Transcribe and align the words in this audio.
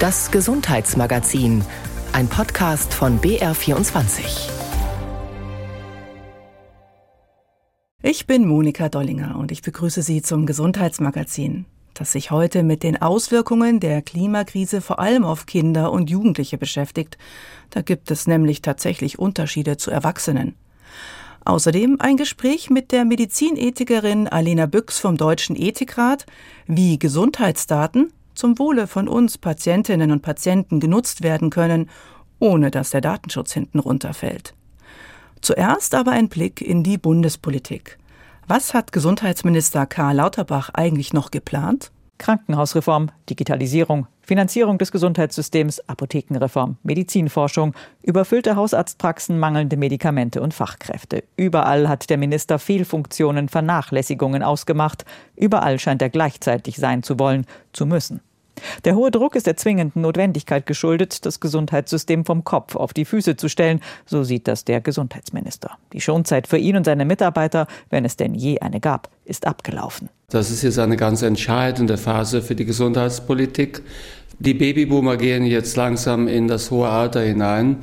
Das 0.00 0.30
Gesundheitsmagazin, 0.30 1.64
ein 2.12 2.28
Podcast 2.28 2.94
von 2.94 3.20
BR24. 3.20 4.48
Ich 8.00 8.28
bin 8.28 8.46
Monika 8.46 8.88
Dollinger 8.88 9.36
und 9.36 9.50
ich 9.50 9.60
begrüße 9.62 10.02
Sie 10.02 10.22
zum 10.22 10.46
Gesundheitsmagazin, 10.46 11.66
das 11.94 12.12
sich 12.12 12.30
heute 12.30 12.62
mit 12.62 12.84
den 12.84 13.02
Auswirkungen 13.02 13.80
der 13.80 14.00
Klimakrise 14.00 14.82
vor 14.82 15.00
allem 15.00 15.24
auf 15.24 15.46
Kinder 15.46 15.90
und 15.90 16.08
Jugendliche 16.10 16.58
beschäftigt. 16.58 17.18
Da 17.70 17.82
gibt 17.82 18.12
es 18.12 18.28
nämlich 18.28 18.62
tatsächlich 18.62 19.18
Unterschiede 19.18 19.78
zu 19.78 19.90
Erwachsenen. 19.90 20.54
Außerdem 21.44 21.96
ein 21.98 22.16
Gespräch 22.16 22.70
mit 22.70 22.92
der 22.92 23.04
Medizinethikerin 23.04 24.28
Alena 24.28 24.66
Büchs 24.66 25.00
vom 25.00 25.16
Deutschen 25.16 25.56
Ethikrat, 25.56 26.24
wie 26.68 27.00
Gesundheitsdaten 27.00 28.12
zum 28.38 28.58
Wohle 28.58 28.86
von 28.86 29.08
uns 29.08 29.36
Patientinnen 29.36 30.12
und 30.12 30.22
Patienten 30.22 30.80
genutzt 30.80 31.22
werden 31.22 31.50
können, 31.50 31.90
ohne 32.38 32.70
dass 32.70 32.90
der 32.90 33.00
Datenschutz 33.00 33.52
hinten 33.52 33.80
runterfällt. 33.80 34.54
Zuerst 35.40 35.94
aber 35.94 36.12
ein 36.12 36.28
Blick 36.28 36.60
in 36.60 36.82
die 36.82 36.98
Bundespolitik. 36.98 37.98
Was 38.46 38.74
hat 38.74 38.92
Gesundheitsminister 38.92 39.86
Karl 39.86 40.16
Lauterbach 40.16 40.70
eigentlich 40.72 41.12
noch 41.12 41.30
geplant? 41.30 41.90
Krankenhausreform, 42.18 43.10
Digitalisierung, 43.30 44.06
Finanzierung 44.22 44.78
des 44.78 44.92
Gesundheitssystems, 44.92 45.80
Apothekenreform, 45.88 46.76
Medizinforschung, 46.82 47.74
überfüllte 48.02 48.56
Hausarztpraxen, 48.56 49.38
mangelnde 49.38 49.76
Medikamente 49.76 50.42
und 50.42 50.52
Fachkräfte. 50.52 51.24
Überall 51.36 51.88
hat 51.88 52.10
der 52.10 52.18
Minister 52.18 52.58
Fehlfunktionen, 52.58 53.48
Vernachlässigungen 53.48 54.42
ausgemacht. 54.42 55.04
Überall 55.36 55.78
scheint 55.78 56.02
er 56.02 56.10
gleichzeitig 56.10 56.76
sein 56.76 57.02
zu 57.02 57.18
wollen, 57.18 57.46
zu 57.72 57.86
müssen. 57.86 58.20
Der 58.84 58.94
hohe 58.94 59.10
Druck 59.10 59.34
ist 59.36 59.46
der 59.46 59.56
zwingenden 59.56 60.02
Notwendigkeit 60.02 60.66
geschuldet, 60.66 61.24
das 61.26 61.40
Gesundheitssystem 61.40 62.24
vom 62.24 62.44
Kopf 62.44 62.76
auf 62.76 62.92
die 62.92 63.04
Füße 63.04 63.36
zu 63.36 63.48
stellen, 63.48 63.80
so 64.06 64.22
sieht 64.22 64.48
das 64.48 64.64
der 64.64 64.80
Gesundheitsminister. 64.80 65.70
Die 65.92 66.00
Schonzeit 66.00 66.46
für 66.46 66.58
ihn 66.58 66.76
und 66.76 66.84
seine 66.84 67.04
Mitarbeiter, 67.04 67.66
wenn 67.90 68.04
es 68.04 68.16
denn 68.16 68.34
je 68.34 68.60
eine 68.60 68.80
gab, 68.80 69.08
ist 69.24 69.46
abgelaufen. 69.46 70.08
Das 70.30 70.50
ist 70.50 70.62
jetzt 70.62 70.78
eine 70.78 70.96
ganz 70.96 71.22
entscheidende 71.22 71.96
Phase 71.96 72.42
für 72.42 72.54
die 72.54 72.64
Gesundheitspolitik. 72.64 73.82
Die 74.40 74.54
Babyboomer 74.54 75.16
gehen 75.16 75.44
jetzt 75.44 75.76
langsam 75.76 76.28
in 76.28 76.46
das 76.46 76.70
hohe 76.70 76.88
Alter 76.88 77.22
hinein 77.22 77.78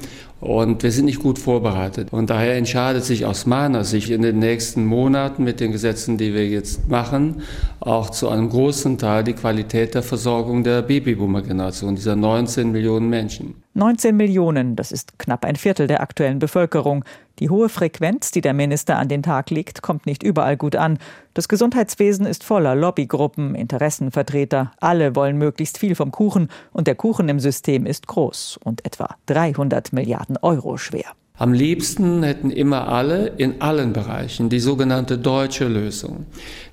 und 0.45 0.83
wir 0.83 0.91
sind 0.91 1.05
nicht 1.05 1.19
gut 1.19 1.39
vorbereitet. 1.39 2.09
Und 2.11 2.29
daher 2.29 2.55
entscheidet 2.55 3.03
sich 3.03 3.25
aus 3.25 3.45
meiner 3.45 3.83
Sicht 3.83 4.09
in 4.09 4.21
den 4.21 4.39
nächsten 4.39 4.85
Monaten 4.85 5.43
mit 5.43 5.59
den 5.59 5.71
Gesetzen, 5.71 6.17
die 6.17 6.33
wir 6.33 6.47
jetzt 6.47 6.87
machen, 6.87 7.41
auch 7.79 8.11
zu 8.11 8.29
einem 8.29 8.49
großen 8.49 8.97
Teil 8.97 9.23
die 9.23 9.33
Qualität 9.33 9.95
der 9.95 10.03
Versorgung 10.03 10.63
der 10.63 10.83
Babyboomer-Generation, 10.83 11.95
dieser 11.95 12.15
19 12.15 12.71
Millionen 12.71 13.09
Menschen. 13.09 13.55
19 13.73 14.15
Millionen, 14.15 14.75
das 14.75 14.91
ist 14.91 15.17
knapp 15.19 15.43
ein 15.45 15.55
Viertel 15.55 15.87
der 15.87 16.01
aktuellen 16.01 16.39
Bevölkerung. 16.39 17.03
Die 17.39 17.49
hohe 17.49 17.67
Frequenz, 17.67 18.31
die 18.31 18.41
der 18.41 18.53
Minister 18.53 18.97
an 18.97 19.09
den 19.09 19.21
Tag 19.21 19.49
legt, 19.49 19.81
kommt 19.81 20.05
nicht 20.05 20.23
überall 20.23 20.55
gut 20.55 20.75
an. 20.75 20.99
Das 21.33 21.49
Gesundheitswesen 21.49 22.25
ist 22.25 22.45
voller 22.45 22.75
Lobbygruppen, 22.75 23.55
Interessenvertreter. 23.55 24.71
Alle 24.79 25.15
wollen 25.15 25.37
möglichst 25.37 25.77
viel 25.77 25.95
vom 25.95 26.11
Kuchen 26.11 26.49
und 26.71 26.87
der 26.87 26.95
Kuchen 26.95 27.27
im 27.27 27.39
System 27.39 27.85
ist 27.85 28.07
groß 28.07 28.59
und 28.63 28.85
etwa 28.85 29.15
300 29.25 29.91
Milliarden 29.91 30.37
Euro 30.37 30.77
schwer. 30.77 31.11
Am 31.37 31.51
liebsten 31.51 32.23
hätten 32.23 32.49
immer 32.49 32.87
alle 32.87 33.27
in 33.27 33.61
allen 33.61 33.91
Bereichen 33.91 34.47
die 34.47 34.61
sogenannte 34.61 35.17
deutsche 35.17 35.67
Lösung. 35.67 36.25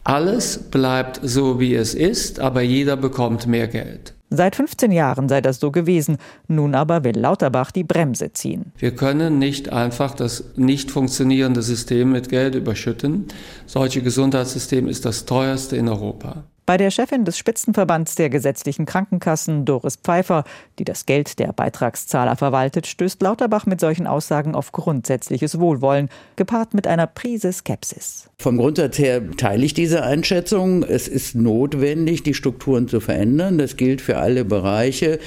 Alles 0.05 0.71
bleibt 0.71 1.19
so, 1.25 1.59
wie 1.59 1.75
es 1.75 1.95
ist, 1.95 2.39
aber 2.39 2.63
jeder 2.63 2.97
bekommt 2.97 3.49
mehr 3.49 3.67
Geld. 3.67 4.15
Seit 4.35 4.57
15 4.57 4.93
Jahren 4.93 5.29
sei 5.29 5.43
das 5.43 5.61
so 5.61 5.71
gewesen. 5.71 6.17
Nun 6.49 6.75
aber 6.75 7.05
will 7.05 7.19
Lauterbach 7.19 7.71
die 7.71 7.85
Bremse 7.85 8.33
ziehen. 8.33 8.73
Wir 8.79 8.97
können 8.97 9.39
nicht 9.39 9.71
einfach 9.71 10.15
das 10.15 10.45
nicht 10.57 10.91
funktionierende 10.91 11.61
System 11.61 12.13
mit 12.13 12.31
Geld 12.31 12.55
überschütten. 12.55 13.27
Solche 13.67 14.01
Gesundheitssystem 14.01 14.89
ist 14.89 15.05
das 15.05 15.27
teuerste 15.27 15.77
in 15.77 15.87
Europa. 15.87 16.45
Bei 16.65 16.77
der 16.77 16.93
Chefin 16.93 17.25
des 17.25 17.39
Spitzenverbands 17.39 18.15
der 18.15 18.31
gesetzlichen 18.31 18.87
Krankenkassen, 18.87 19.65
Doris 19.65 19.97
Pfeiffer, 19.97 20.45
die 20.79 20.85
das 20.85 21.07
Geld 21.07 21.41
der 21.41 21.53
Beitragszahler 21.53 22.37
verwaltet, 22.37 22.87
stößt 22.87 23.21
Lauterbach 23.21 23.67
mit 23.67 23.81
solchen 23.81 24.07
Aussagen 24.07 24.55
auf 24.55 24.71
grundsätzliches 24.71 25.59
Wohlwollen, 25.59 26.09
gepaart 26.37 26.73
mit 26.73 26.87
einer 26.87 27.09
Prise 27.09 27.53
Skepsis. 27.53 28.31
Vom 28.39 28.59
Grundsatz 28.59 28.99
her 28.99 29.23
teile 29.37 29.65
ich 29.65 29.75
diese 29.75 30.05
Einschätzung. 30.05 30.85
Es 30.85 31.09
ist 31.09 31.35
notwendig, 31.35 32.23
die 32.23 32.35
Strukturen 32.35 32.87
zu 32.87 33.01
verändern. 33.01 33.59
Das 33.59 33.77
gilt 33.77 34.01
für 34.01 34.19
alle 34.19 34.45
Bereiche 34.45 35.19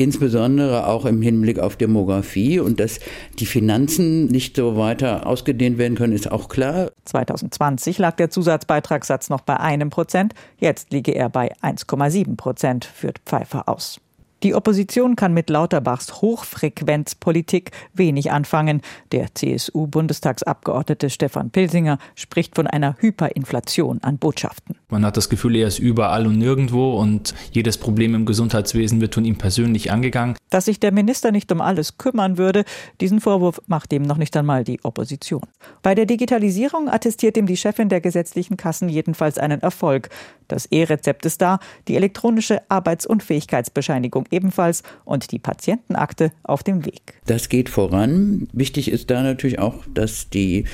insbesondere 0.00 0.86
auch 0.86 1.04
im 1.04 1.22
Hinblick 1.22 1.58
auf 1.58 1.76
Demografie 1.76 2.58
und 2.58 2.80
dass 2.80 3.00
die 3.38 3.46
Finanzen 3.46 4.26
nicht 4.26 4.56
so 4.56 4.76
weiter 4.76 5.26
ausgedehnt 5.26 5.78
werden 5.78 5.96
können, 5.96 6.12
ist 6.12 6.30
auch 6.30 6.48
klar. 6.48 6.90
2020 7.04 7.98
lag 7.98 8.16
der 8.16 8.30
Zusatzbeitragssatz 8.30 9.28
noch 9.28 9.42
bei 9.42 9.58
einem 9.58 9.90
Prozent, 9.90 10.34
jetzt 10.58 10.92
liege 10.92 11.12
er 11.12 11.28
bei 11.28 11.52
1,7 11.62 12.36
Prozent, 12.36 12.84
führt 12.84 13.20
Pfeiffer 13.26 13.68
aus. 13.68 14.00
Die 14.42 14.54
Opposition 14.54 15.16
kann 15.16 15.34
mit 15.34 15.50
Lauterbachs 15.50 16.22
Hochfrequenzpolitik 16.22 17.72
wenig 17.92 18.32
anfangen. 18.32 18.80
Der 19.12 19.34
CSU-Bundestagsabgeordnete 19.34 21.10
Stefan 21.10 21.50
Pilsinger 21.50 21.98
spricht 22.14 22.54
von 22.54 22.66
einer 22.66 22.96
Hyperinflation 23.00 23.98
an 24.02 24.16
Botschaften. 24.16 24.76
Man 24.88 25.04
hat 25.04 25.18
das 25.18 25.28
Gefühl, 25.28 25.56
er 25.56 25.68
ist 25.68 25.78
überall 25.78 26.26
und 26.26 26.38
nirgendwo 26.38 26.92
und 26.98 27.34
jedes 27.52 27.76
Problem 27.76 28.14
im 28.14 28.24
Gesundheitswesen 28.24 29.02
wird 29.02 29.14
von 29.14 29.26
ihm 29.26 29.36
persönlich 29.36 29.92
angegangen. 29.92 30.36
Dass 30.48 30.64
sich 30.64 30.80
der 30.80 30.92
Minister 30.92 31.32
nicht 31.32 31.52
um 31.52 31.60
alles 31.60 31.98
kümmern 31.98 32.38
würde, 32.38 32.64
diesen 33.02 33.20
Vorwurf 33.20 33.60
macht 33.66 33.92
ihm 33.92 34.02
noch 34.02 34.16
nicht 34.16 34.34
einmal 34.38 34.64
die 34.64 34.82
Opposition. 34.82 35.42
Bei 35.82 35.94
der 35.94 36.06
Digitalisierung 36.06 36.88
attestiert 36.88 37.36
ihm 37.36 37.46
die 37.46 37.58
Chefin 37.58 37.90
der 37.90 38.00
gesetzlichen 38.00 38.56
Kassen 38.56 38.88
jedenfalls 38.88 39.36
einen 39.36 39.60
Erfolg. 39.60 40.08
Das 40.48 40.66
E-Rezept 40.66 41.26
ist 41.26 41.42
da, 41.42 41.60
die 41.86 41.94
elektronische 41.94 42.62
Arbeitsunfähigkeitsbescheinigung 42.68 44.26
ebenfalls 44.30 44.82
und 45.04 45.32
die 45.32 45.38
Patientenakte 45.38 46.32
auf 46.42 46.62
dem 46.62 46.84
Weg. 46.84 47.20
Das 47.26 47.48
geht 47.48 47.68
voran. 47.68 48.48
Wichtig 48.52 48.90
ist 48.90 49.10
da 49.10 49.22
natürlich 49.22 49.58
auch, 49.58 49.84
dass 49.92 50.30
die 50.30 50.64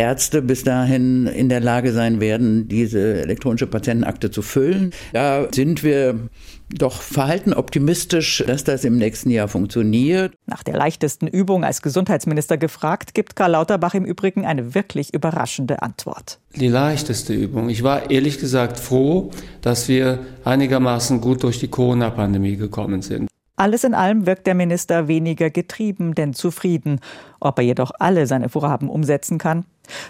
Ärzte 0.00 0.40
bis 0.40 0.64
dahin 0.64 1.26
in 1.26 1.50
der 1.50 1.60
Lage 1.60 1.92
sein 1.92 2.20
werden, 2.20 2.68
diese 2.68 3.20
elektronische 3.20 3.66
Patientenakte 3.66 4.30
zu 4.30 4.40
füllen. 4.40 4.94
Da 5.12 5.46
sind 5.54 5.84
wir 5.84 6.30
doch 6.70 7.02
verhalten 7.02 7.52
optimistisch, 7.52 8.42
dass 8.46 8.64
das 8.64 8.84
im 8.84 8.96
nächsten 8.96 9.28
Jahr 9.28 9.46
funktioniert. 9.48 10.32
Nach 10.46 10.62
der 10.62 10.74
leichtesten 10.74 11.26
Übung 11.26 11.64
als 11.64 11.82
Gesundheitsminister 11.82 12.56
gefragt, 12.56 13.12
gibt 13.12 13.36
Karl 13.36 13.50
Lauterbach 13.50 13.92
im 13.92 14.06
Übrigen 14.06 14.46
eine 14.46 14.74
wirklich 14.74 15.12
überraschende 15.12 15.82
Antwort. 15.82 16.38
Die 16.56 16.68
leichteste 16.68 17.34
Übung. 17.34 17.68
Ich 17.68 17.82
war 17.82 18.10
ehrlich 18.10 18.38
gesagt 18.38 18.80
froh, 18.80 19.30
dass 19.60 19.86
wir 19.88 20.20
einigermaßen 20.44 21.20
gut 21.20 21.42
durch 21.42 21.58
die 21.58 21.68
Corona-Pandemie 21.68 22.56
gekommen 22.56 23.02
sind. 23.02 23.28
Alles 23.60 23.84
in 23.84 23.92
allem 23.92 24.24
wirkt 24.24 24.46
der 24.46 24.54
Minister 24.54 25.06
weniger 25.06 25.50
getrieben, 25.50 26.14
denn 26.14 26.32
zufrieden. 26.32 26.98
Ob 27.40 27.58
er 27.58 27.64
jedoch 27.64 27.90
alle 27.98 28.26
seine 28.26 28.48
Vorhaben 28.48 28.88
umsetzen 28.88 29.36
kann? 29.36 29.66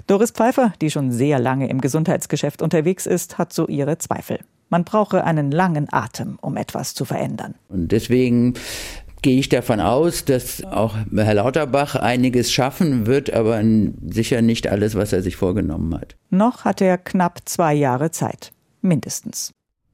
Doris 0.06 0.30
Pfeiffer, 0.30 0.72
die 0.80 0.88
schon 0.88 1.10
sehr 1.10 1.40
lange 1.40 1.68
im 1.68 1.80
Gesundheitsgeschäft 1.80 2.62
unterwegs 2.62 3.06
ist, 3.06 3.38
hat 3.38 3.52
so 3.52 3.66
ihre 3.66 3.98
Zweifel. 3.98 4.38
Man 4.68 4.84
brauche 4.84 5.24
einen 5.24 5.50
langen 5.50 5.88
Atem, 5.90 6.38
um 6.40 6.56
etwas 6.56 6.94
zu 6.94 7.04
verändern. 7.04 7.56
Und 7.68 7.90
deswegen 7.90 8.54
gehe 9.20 9.40
ich 9.40 9.48
davon 9.48 9.80
aus, 9.80 10.24
dass 10.24 10.62
auch 10.62 10.94
Herr 11.12 11.34
Lauterbach 11.34 11.96
einiges 11.96 12.52
schaffen 12.52 13.06
wird, 13.06 13.32
aber 13.32 13.60
sicher 14.08 14.42
nicht 14.42 14.68
alles, 14.68 14.94
was 14.94 15.12
er 15.12 15.22
sich 15.22 15.34
vorgenommen 15.34 15.92
hat. 16.00 16.14
Noch 16.30 16.64
hat 16.64 16.80
er 16.80 16.98
knapp 16.98 17.40
zwei 17.46 17.74
Jahre 17.74 18.12
Zeit. 18.12 18.52
Mindestens. 18.80 19.50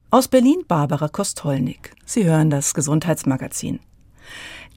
Aus 0.09 0.29
Berlin 0.29 0.63
Barbara 0.65 1.09
Kostolnik. 1.09 1.93
Sie 2.05 2.23
hören 2.23 2.49
das 2.49 2.73
Gesundheitsmagazin. 2.73 3.81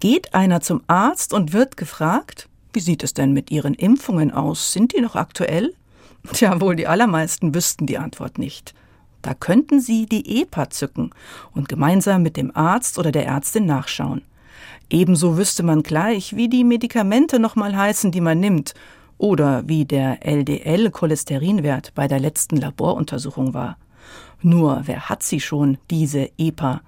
Geht 0.01 0.35
einer 0.35 0.61
zum 0.61 0.83
Arzt 0.89 1.33
und 1.33 1.53
wird 1.53 1.77
gefragt, 1.77 2.49
wie 2.73 2.81
sieht 2.81 3.05
es 3.05 3.15
denn 3.15 3.33
mit 3.33 3.49
Ihren 3.53 3.75
Impfungen 3.75 4.33
aus? 4.33 4.73
Sind 4.73 4.93
die 4.93 5.01
noch 5.01 5.15
aktuell? 5.15 5.73
Tja, 6.33 6.61
wohl 6.61 6.75
die 6.75 6.89
allermeisten 6.89 7.55
wüssten 7.55 7.87
die 7.87 7.97
Antwort 7.97 8.39
nicht. 8.39 8.75
Da 9.23 9.35
könnten 9.35 9.81
Sie 9.81 10.07
die 10.07 10.43
EPA 10.43 10.69
zücken 10.69 11.11
und 11.55 11.69
gemeinsam 11.69 12.25
mit 12.25 12.37
dem 12.37 12.51
Arzt 12.57 12.99
oder 12.99 13.13
der 13.13 13.27
Ärztin 13.27 13.67
nachschauen. 13.67 14.23
Ebenso 14.91 15.37
wüsste 15.39 15.63
man 15.63 15.85
gleich, 15.85 16.35
wie 16.35 16.49
die 16.49 16.65
Medikamente 16.65 17.39
nochmal 17.39 17.77
heißen, 17.77 18.11
die 18.11 18.21
man 18.21 18.41
nimmt, 18.41 18.75
oder 19.17 19.63
wie 19.69 19.85
der 19.85 20.27
LDL-Cholesterinwert 20.27 21.95
bei 21.95 22.09
der 22.09 22.19
letzten 22.19 22.57
Laboruntersuchung 22.57 23.55
war. 23.55 23.77
Nur, 24.43 24.83
wer 24.87 25.09
hat 25.09 25.23
sie 25.23 25.41
schon, 25.41 25.79
diese 25.91 26.31
EPA? 26.39 26.83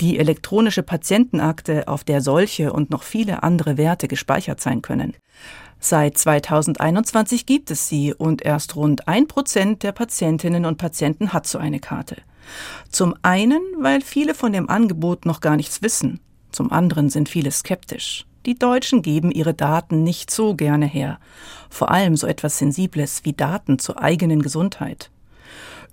Die 0.00 0.18
elektronische 0.18 0.82
Patientenakte, 0.82 1.86
auf 1.88 2.04
der 2.04 2.20
solche 2.20 2.72
und 2.72 2.90
noch 2.90 3.02
viele 3.02 3.42
andere 3.42 3.76
Werte 3.76 4.08
gespeichert 4.08 4.60
sein 4.60 4.82
können. 4.82 5.14
Seit 5.78 6.16
2021 6.16 7.44
gibt 7.44 7.70
es 7.70 7.88
sie 7.88 8.14
und 8.14 8.42
erst 8.42 8.76
rund 8.76 9.08
ein 9.08 9.26
Prozent 9.26 9.82
der 9.82 9.92
Patientinnen 9.92 10.64
und 10.64 10.78
Patienten 10.78 11.32
hat 11.32 11.46
so 11.46 11.58
eine 11.58 11.80
Karte. 11.80 12.16
Zum 12.90 13.14
einen, 13.22 13.60
weil 13.78 14.00
viele 14.00 14.34
von 14.34 14.52
dem 14.52 14.68
Angebot 14.68 15.26
noch 15.26 15.40
gar 15.40 15.56
nichts 15.56 15.82
wissen. 15.82 16.20
Zum 16.52 16.70
anderen 16.70 17.10
sind 17.10 17.28
viele 17.28 17.50
skeptisch. 17.50 18.26
Die 18.46 18.58
Deutschen 18.58 19.02
geben 19.02 19.30
ihre 19.30 19.54
Daten 19.54 20.02
nicht 20.02 20.30
so 20.30 20.54
gerne 20.54 20.86
her. 20.86 21.18
Vor 21.70 21.90
allem 21.90 22.16
so 22.16 22.26
etwas 22.26 22.58
Sensibles 22.58 23.24
wie 23.24 23.32
Daten 23.32 23.78
zur 23.78 24.00
eigenen 24.00 24.42
Gesundheit. 24.42 25.10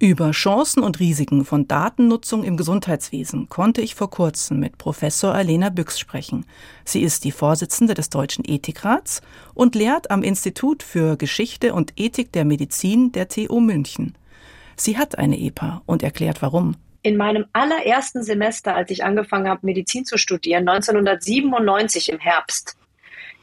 Über 0.01 0.31
Chancen 0.31 0.81
und 0.81 1.01
Risiken 1.01 1.43
von 1.43 1.67
Datennutzung 1.67 2.45
im 2.45 2.55
Gesundheitswesen 2.55 3.49
konnte 3.49 3.81
ich 3.81 3.95
vor 3.95 4.09
kurzem 4.09 4.57
mit 4.57 4.77
Professor 4.77 5.35
Alena 5.35 5.67
Büchs 5.67 5.99
sprechen. 5.99 6.45
Sie 6.85 7.01
ist 7.01 7.25
die 7.25 7.33
Vorsitzende 7.33 7.95
des 7.95 8.09
Deutschen 8.09 8.45
Ethikrats 8.47 9.21
und 9.53 9.75
lehrt 9.75 10.09
am 10.09 10.23
Institut 10.23 10.83
für 10.83 11.17
Geschichte 11.17 11.73
und 11.73 11.91
Ethik 11.97 12.31
der 12.31 12.45
Medizin 12.45 13.11
der 13.11 13.27
TU 13.27 13.59
München. 13.59 14.17
Sie 14.77 14.97
hat 14.97 15.17
eine 15.17 15.37
EPA 15.37 15.81
und 15.85 16.01
erklärt 16.01 16.41
warum. 16.41 16.77
In 17.01 17.17
meinem 17.17 17.47
allerersten 17.51 18.23
Semester, 18.23 18.77
als 18.77 18.91
ich 18.91 19.03
angefangen 19.03 19.49
habe, 19.49 19.65
Medizin 19.65 20.05
zu 20.05 20.17
studieren, 20.17 20.65
1997 20.69 22.07
im 22.07 22.19
Herbst, 22.19 22.77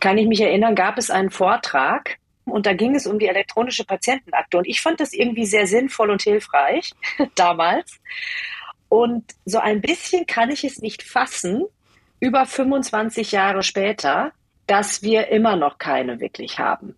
kann 0.00 0.17
ich 0.17 0.26
mich 0.26 0.41
erinnern, 0.41 0.75
gab 0.75 0.97
es 0.97 1.11
einen 1.11 1.31
Vortrag 1.31 2.17
und 2.46 2.66
da 2.66 2.72
ging 2.72 2.94
es 2.94 3.06
um 3.06 3.19
die 3.19 3.28
elektronische 3.28 3.84
Patientenakte. 3.84 4.58
Und 4.58 4.66
ich 4.66 4.81
fand 4.81 5.00
das 5.00 5.12
irgendwie 5.12 5.46
sehr 5.46 5.66
sinnvoll 5.66 6.10
und 6.10 6.22
hilfreich 6.22 6.93
damals. 7.34 7.98
Und 8.88 9.25
so 9.44 9.58
ein 9.58 9.81
bisschen 9.81 10.26
kann 10.26 10.50
ich 10.50 10.64
es 10.64 10.81
nicht 10.81 11.02
fassen, 11.02 11.64
über 12.20 12.46
25 12.46 13.32
Jahre 13.32 13.62
später, 13.62 14.32
dass 14.66 15.02
wir 15.02 15.28
immer 15.28 15.56
noch 15.56 15.78
keine 15.78 16.20
wirklich 16.20 16.58
haben. 16.58 16.96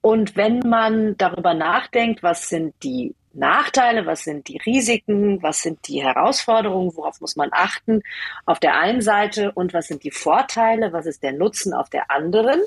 Und 0.00 0.36
wenn 0.36 0.60
man 0.60 1.16
darüber 1.18 1.54
nachdenkt, 1.54 2.22
was 2.22 2.48
sind 2.48 2.74
die 2.82 3.14
Nachteile, 3.34 4.06
was 4.06 4.24
sind 4.24 4.48
die 4.48 4.56
Risiken, 4.64 5.42
was 5.42 5.60
sind 5.60 5.86
die 5.88 6.02
Herausforderungen, 6.02 6.96
worauf 6.96 7.20
muss 7.20 7.36
man 7.36 7.50
achten 7.52 8.02
auf 8.46 8.58
der 8.58 8.76
einen 8.78 9.02
Seite 9.02 9.52
und 9.52 9.74
was 9.74 9.88
sind 9.88 10.04
die 10.04 10.10
Vorteile, 10.10 10.92
was 10.92 11.04
ist 11.04 11.22
der 11.22 11.32
Nutzen 11.32 11.74
auf 11.74 11.90
der 11.90 12.10
anderen, 12.10 12.60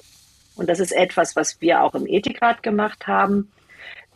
und 0.59 0.67
das 0.69 0.79
ist 0.79 0.91
etwas, 0.91 1.35
was 1.35 1.61
wir 1.61 1.83
auch 1.83 1.95
im 1.95 2.05
Ethikrat 2.05 2.61
gemacht 2.61 3.07
haben, 3.07 3.51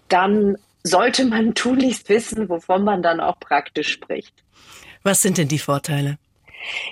dann 0.10 0.58
sollte 0.84 1.26
man 1.26 1.56
tunlichst 1.56 2.10
wissen, 2.10 2.50
wovon 2.50 2.84
man 2.84 3.02
dann 3.02 3.20
auch 3.20 3.40
praktisch 3.40 3.92
spricht. 3.92 4.34
Was 5.04 5.22
sind 5.22 5.38
denn 5.38 5.48
die 5.48 5.60
Vorteile? 5.60 6.18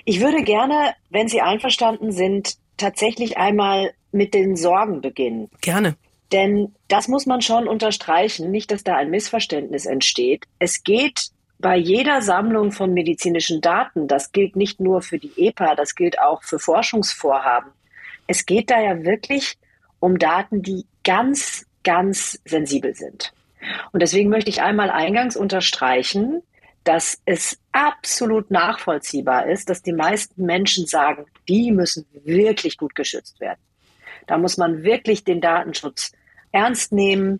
Ich 0.04 0.20
würde 0.20 0.42
gerne, 0.42 0.94
wenn 1.10 1.28
Sie 1.28 1.40
einverstanden 1.40 2.12
sind, 2.12 2.56
tatsächlich 2.76 3.38
einmal 3.38 3.92
mit 4.10 4.34
den 4.34 4.56
Sorgen 4.56 5.00
beginnen. 5.00 5.50
Gerne. 5.60 5.96
Denn 6.30 6.74
das 6.88 7.08
muss 7.08 7.26
man 7.26 7.42
schon 7.42 7.68
unterstreichen, 7.68 8.50
nicht, 8.50 8.70
dass 8.70 8.84
da 8.84 8.96
ein 8.96 9.10
Missverständnis 9.10 9.86
entsteht. 9.86 10.44
Es 10.58 10.82
geht 10.82 11.30
bei 11.58 11.76
jeder 11.76 12.22
Sammlung 12.22 12.72
von 12.72 12.92
medizinischen 12.92 13.60
Daten, 13.60 14.08
das 14.08 14.32
gilt 14.32 14.56
nicht 14.56 14.80
nur 14.80 15.00
für 15.00 15.18
die 15.18 15.32
EPA, 15.36 15.74
das 15.74 15.94
gilt 15.94 16.18
auch 16.20 16.42
für 16.42 16.58
Forschungsvorhaben, 16.58 17.70
es 18.32 18.46
geht 18.46 18.70
da 18.70 18.80
ja 18.80 19.04
wirklich 19.04 19.58
um 20.00 20.18
Daten, 20.18 20.62
die 20.62 20.86
ganz, 21.04 21.66
ganz 21.84 22.40
sensibel 22.46 22.94
sind. 22.94 23.34
Und 23.92 24.00
deswegen 24.00 24.30
möchte 24.30 24.48
ich 24.48 24.62
einmal 24.62 24.90
eingangs 24.90 25.36
unterstreichen, 25.36 26.42
dass 26.82 27.20
es 27.26 27.60
absolut 27.72 28.50
nachvollziehbar 28.50 29.48
ist, 29.48 29.68
dass 29.68 29.82
die 29.82 29.92
meisten 29.92 30.46
Menschen 30.46 30.86
sagen, 30.86 31.26
die 31.46 31.72
müssen 31.72 32.06
wirklich 32.24 32.78
gut 32.78 32.94
geschützt 32.94 33.38
werden. 33.38 33.60
Da 34.26 34.38
muss 34.38 34.56
man 34.56 34.82
wirklich 34.82 35.24
den 35.24 35.42
Datenschutz 35.42 36.12
ernst 36.52 36.90
nehmen. 36.90 37.38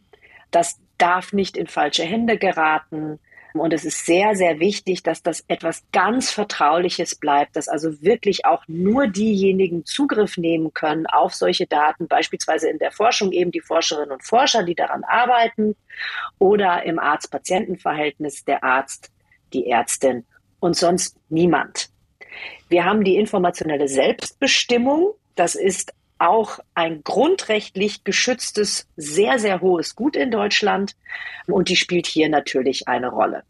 Das 0.50 0.78
darf 0.98 1.32
nicht 1.32 1.56
in 1.56 1.68
falsche 1.68 2.04
Hände 2.04 2.36
geraten. 2.36 3.18
Und 3.54 3.72
es 3.72 3.84
ist 3.84 4.06
sehr, 4.06 4.34
sehr 4.34 4.60
wichtig, 4.60 5.02
dass 5.02 5.22
das 5.22 5.44
etwas 5.48 5.84
ganz 5.92 6.30
Vertrauliches 6.30 7.14
bleibt, 7.16 7.56
dass 7.56 7.68
also 7.68 8.00
wirklich 8.02 8.44
auch 8.46 8.62
nur 8.66 9.06
diejenigen 9.06 9.84
Zugriff 9.84 10.36
nehmen 10.36 10.72
können 10.72 11.06
auf 11.06 11.34
solche 11.34 11.66
Daten, 11.66 12.08
beispielsweise 12.08 12.68
in 12.68 12.78
der 12.78 12.92
Forschung 12.92 13.32
eben 13.32 13.50
die 13.50 13.60
Forscherinnen 13.60 14.12
und 14.12 14.24
Forscher, 14.24 14.62
die 14.62 14.74
daran 14.74 15.04
arbeiten, 15.04 15.76
oder 16.38 16.82
im 16.84 16.98
Arzt-Patienten-Verhältnis 16.98 18.44
der 18.44 18.64
Arzt, 18.64 19.10
die 19.52 19.68
Ärztin 19.68 20.24
und 20.60 20.76
sonst 20.76 21.16
niemand. 21.28 21.90
Wir 22.68 22.84
haben 22.84 23.04
die 23.04 23.16
informationelle 23.16 23.88
Selbstbestimmung. 23.88 25.14
Das 25.34 25.54
ist 25.54 25.92
auch 26.22 26.58
ein 26.74 27.02
grundrechtlich 27.02 28.04
geschütztes, 28.04 28.86
sehr, 28.96 29.38
sehr 29.38 29.60
hohes 29.60 29.94
Gut 29.94 30.16
in 30.16 30.30
Deutschland. 30.30 30.96
Und 31.46 31.68
die 31.68 31.76
spielt 31.76 32.06
hier 32.06 32.28
natürlich 32.28 32.88
eine 32.88 33.08
Rolle. 33.08 33.42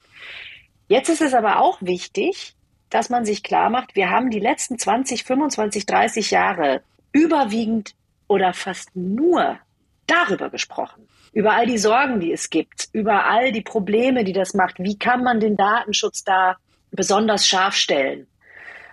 Jetzt 0.89 1.09
ist 1.09 1.23
es 1.23 1.35
aber 1.35 1.61
auch 1.61 1.79
wichtig, 1.81 2.55
dass 2.91 3.09
man 3.09 3.25
sich 3.25 3.43
klar 3.43 3.71
macht, 3.71 3.97
wir 3.97 4.11
haben 4.11 4.31
die 4.31 4.41
letzten 4.41 4.79
20, 4.79 5.25
25, 5.25 5.87
30 5.87 6.31
Jahre 6.31 6.83
überwiegend 7.13 7.95
oder 8.29 8.53
fast 8.53 8.95
nur 8.95 9.59
darüber 10.07 10.51
gesprochen. 10.51 11.09
Über 11.33 11.53
all 11.53 11.67
die 11.67 11.79
Sorgen, 11.79 12.21
die 12.21 12.33
es 12.33 12.51
gibt, 12.51 12.89
über 12.93 13.25
all 13.25 13.53
die 13.53 13.63
Probleme, 13.63 14.25
die 14.25 14.35
das 14.35 14.53
macht. 14.53 14.79
Wie 14.79 14.99
kann 14.99 15.23
man 15.23 15.41
den 15.41 15.57
Datenschutz 15.57 16.25
da 16.25 16.57
besonders 16.91 17.47
scharf 17.47 17.75
stellen? 17.75 18.27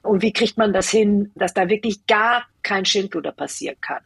Und 0.02 0.22
wie 0.22 0.34
kriegt 0.34 0.58
man 0.58 0.74
das 0.74 0.90
hin, 0.90 1.32
dass 1.36 1.54
da 1.54 1.70
wirklich 1.70 2.06
gar 2.08 2.46
kein 2.64 2.86
Schindluder 2.86 3.32
passieren 3.32 3.78
kann? 3.82 4.04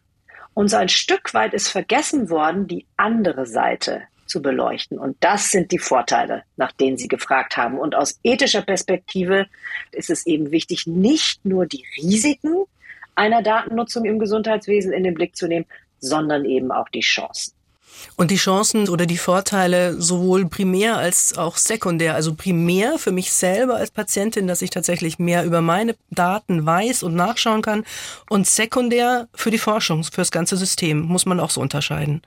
Und 0.54 0.70
so 0.70 0.78
ein 0.78 0.90
Stück 0.90 1.34
weit 1.34 1.54
ist 1.54 1.70
vergessen 1.70 2.30
worden, 2.30 2.68
die 2.68 2.86
andere 2.98 3.46
Seite 3.46 4.04
zu 4.26 4.42
beleuchten. 4.42 4.98
Und 4.98 5.18
das 5.20 5.52
sind 5.52 5.72
die 5.72 5.80
Vorteile, 5.80 6.44
nach 6.58 6.72
denen 6.72 6.98
Sie 6.98 7.08
gefragt 7.08 7.58
haben. 7.58 7.78
Und 7.78 7.96
aus 7.96 8.20
ethischer 8.24 8.62
Perspektive 8.62 9.48
ist 9.92 10.10
es 10.10 10.26
eben 10.26 10.52
wichtig, 10.52 10.88
nicht 10.88 11.44
nur 11.46 11.66
die 11.66 11.86
Risiken 11.98 12.66
einer 13.16 13.44
Datennutzung 13.44 14.06
im 14.06 14.20
Gesundheitswesen 14.20 14.92
in 14.94 15.04
den 15.04 15.14
Blick 15.14 15.36
zu 15.36 15.48
nehmen, 15.48 15.66
sondern 16.00 16.46
eben 16.46 16.72
auch 16.72 16.90
die 16.90 17.02
Chancen. 17.02 17.54
Und 18.16 18.32
die 18.32 18.36
Chancen 18.36 18.90
oder 18.90 19.06
die 19.06 19.18
Vorteile 19.18 20.00
sowohl 20.00 20.46
primär 20.48 20.98
als 20.98 21.38
auch 21.38 21.58
sekundär. 21.58 22.16
Also 22.16 22.36
primär 22.36 23.00
für 23.00 23.12
mich 23.12 23.32
selber 23.32 23.76
als 23.76 23.92
Patientin, 23.92 24.48
dass 24.48 24.62
ich 24.62 24.70
tatsächlich 24.70 25.20
mehr 25.20 25.44
über 25.44 25.62
meine 25.62 25.96
Daten 26.12 26.66
weiß 26.66 27.04
und 27.04 27.16
nachschauen 27.16 27.62
kann. 27.62 27.86
Und 28.30 28.48
sekundär 28.48 29.28
für 29.34 29.52
die 29.52 29.58
Forschung, 29.58 30.04
für 30.04 30.22
das 30.22 30.32
ganze 30.32 30.58
System, 30.58 31.02
muss 31.02 31.26
man 31.26 31.40
auch 31.40 31.50
so 31.50 31.62
unterscheiden. 31.62 32.22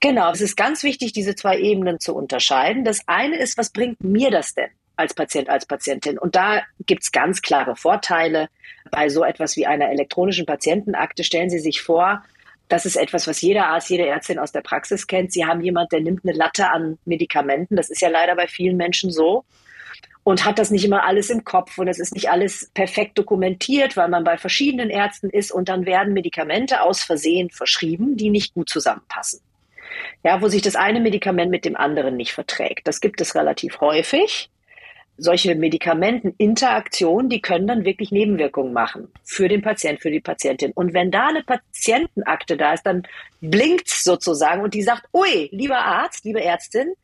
Genau, 0.00 0.32
es 0.32 0.40
ist 0.40 0.56
ganz 0.56 0.82
wichtig, 0.82 1.12
diese 1.12 1.34
zwei 1.34 1.58
Ebenen 1.58 2.00
zu 2.00 2.14
unterscheiden. 2.14 2.84
Das 2.84 3.00
eine 3.06 3.38
ist, 3.38 3.58
was 3.58 3.70
bringt 3.70 4.02
mir 4.02 4.30
das 4.30 4.54
denn? 4.54 4.70
als 5.00 5.14
Patient, 5.14 5.48
als 5.48 5.66
Patientin. 5.66 6.18
Und 6.18 6.36
da 6.36 6.62
gibt 6.86 7.02
es 7.02 7.10
ganz 7.10 7.42
klare 7.42 7.74
Vorteile. 7.74 8.48
Bei 8.90 9.08
so 9.08 9.24
etwas 9.24 9.56
wie 9.56 9.66
einer 9.66 9.90
elektronischen 9.90 10.46
Patientenakte 10.46 11.24
stellen 11.24 11.50
Sie 11.50 11.58
sich 11.58 11.80
vor, 11.80 12.22
das 12.70 12.86
ist 12.86 12.96
etwas, 12.96 13.26
was 13.26 13.40
jeder 13.40 13.66
Arzt, 13.66 13.90
jede 13.90 14.06
Ärztin 14.06 14.38
aus 14.38 14.52
der 14.52 14.60
Praxis 14.62 15.06
kennt. 15.08 15.32
Sie 15.32 15.44
haben 15.44 15.60
jemand, 15.60 15.90
der 15.90 16.00
nimmt 16.00 16.24
eine 16.24 16.32
Latte 16.32 16.70
an 16.70 16.98
Medikamenten. 17.04 17.74
Das 17.76 17.90
ist 17.90 18.00
ja 18.00 18.08
leider 18.08 18.36
bei 18.36 18.46
vielen 18.46 18.76
Menschen 18.76 19.10
so. 19.10 19.44
Und 20.22 20.44
hat 20.44 20.58
das 20.58 20.70
nicht 20.70 20.84
immer 20.84 21.04
alles 21.04 21.30
im 21.30 21.44
Kopf 21.44 21.78
und 21.78 21.88
es 21.88 21.98
ist 21.98 22.14
nicht 22.14 22.30
alles 22.30 22.70
perfekt 22.72 23.18
dokumentiert, 23.18 23.96
weil 23.96 24.08
man 24.08 24.22
bei 24.22 24.38
verschiedenen 24.38 24.88
Ärzten 24.88 25.30
ist 25.30 25.50
und 25.50 25.68
dann 25.68 25.84
werden 25.84 26.12
Medikamente 26.12 26.82
aus 26.82 27.02
Versehen 27.02 27.50
verschrieben, 27.50 28.16
die 28.16 28.30
nicht 28.30 28.54
gut 28.54 28.68
zusammenpassen. 28.68 29.40
Ja, 30.22 30.40
wo 30.40 30.48
sich 30.48 30.62
das 30.62 30.76
eine 30.76 31.00
Medikament 31.00 31.50
mit 31.50 31.64
dem 31.64 31.74
anderen 31.74 32.16
nicht 32.16 32.32
verträgt. 32.32 32.86
Das 32.86 33.00
gibt 33.00 33.20
es 33.20 33.34
relativ 33.34 33.80
häufig 33.80 34.48
solche 35.20 35.54
Medikamenteninteraktionen, 35.54 37.28
die 37.28 37.42
können 37.42 37.66
dann 37.66 37.84
wirklich 37.84 38.10
Nebenwirkungen 38.10 38.72
machen 38.72 39.08
für 39.22 39.48
den 39.48 39.60
Patient, 39.60 40.00
für 40.00 40.10
die 40.10 40.20
Patientin. 40.20 40.72
Und 40.72 40.94
wenn 40.94 41.10
da 41.10 41.28
eine 41.28 41.42
Patientenakte 41.42 42.56
da 42.56 42.72
ist, 42.72 42.84
dann 42.84 43.02
blinkt's 43.40 44.02
sozusagen 44.02 44.62
und 44.62 44.74
die 44.74 44.82
sagt, 44.82 45.06
ui, 45.12 45.48
lieber 45.52 45.78
Arzt, 45.78 46.24
liebe 46.24 46.42
Ärztin, 46.42 46.94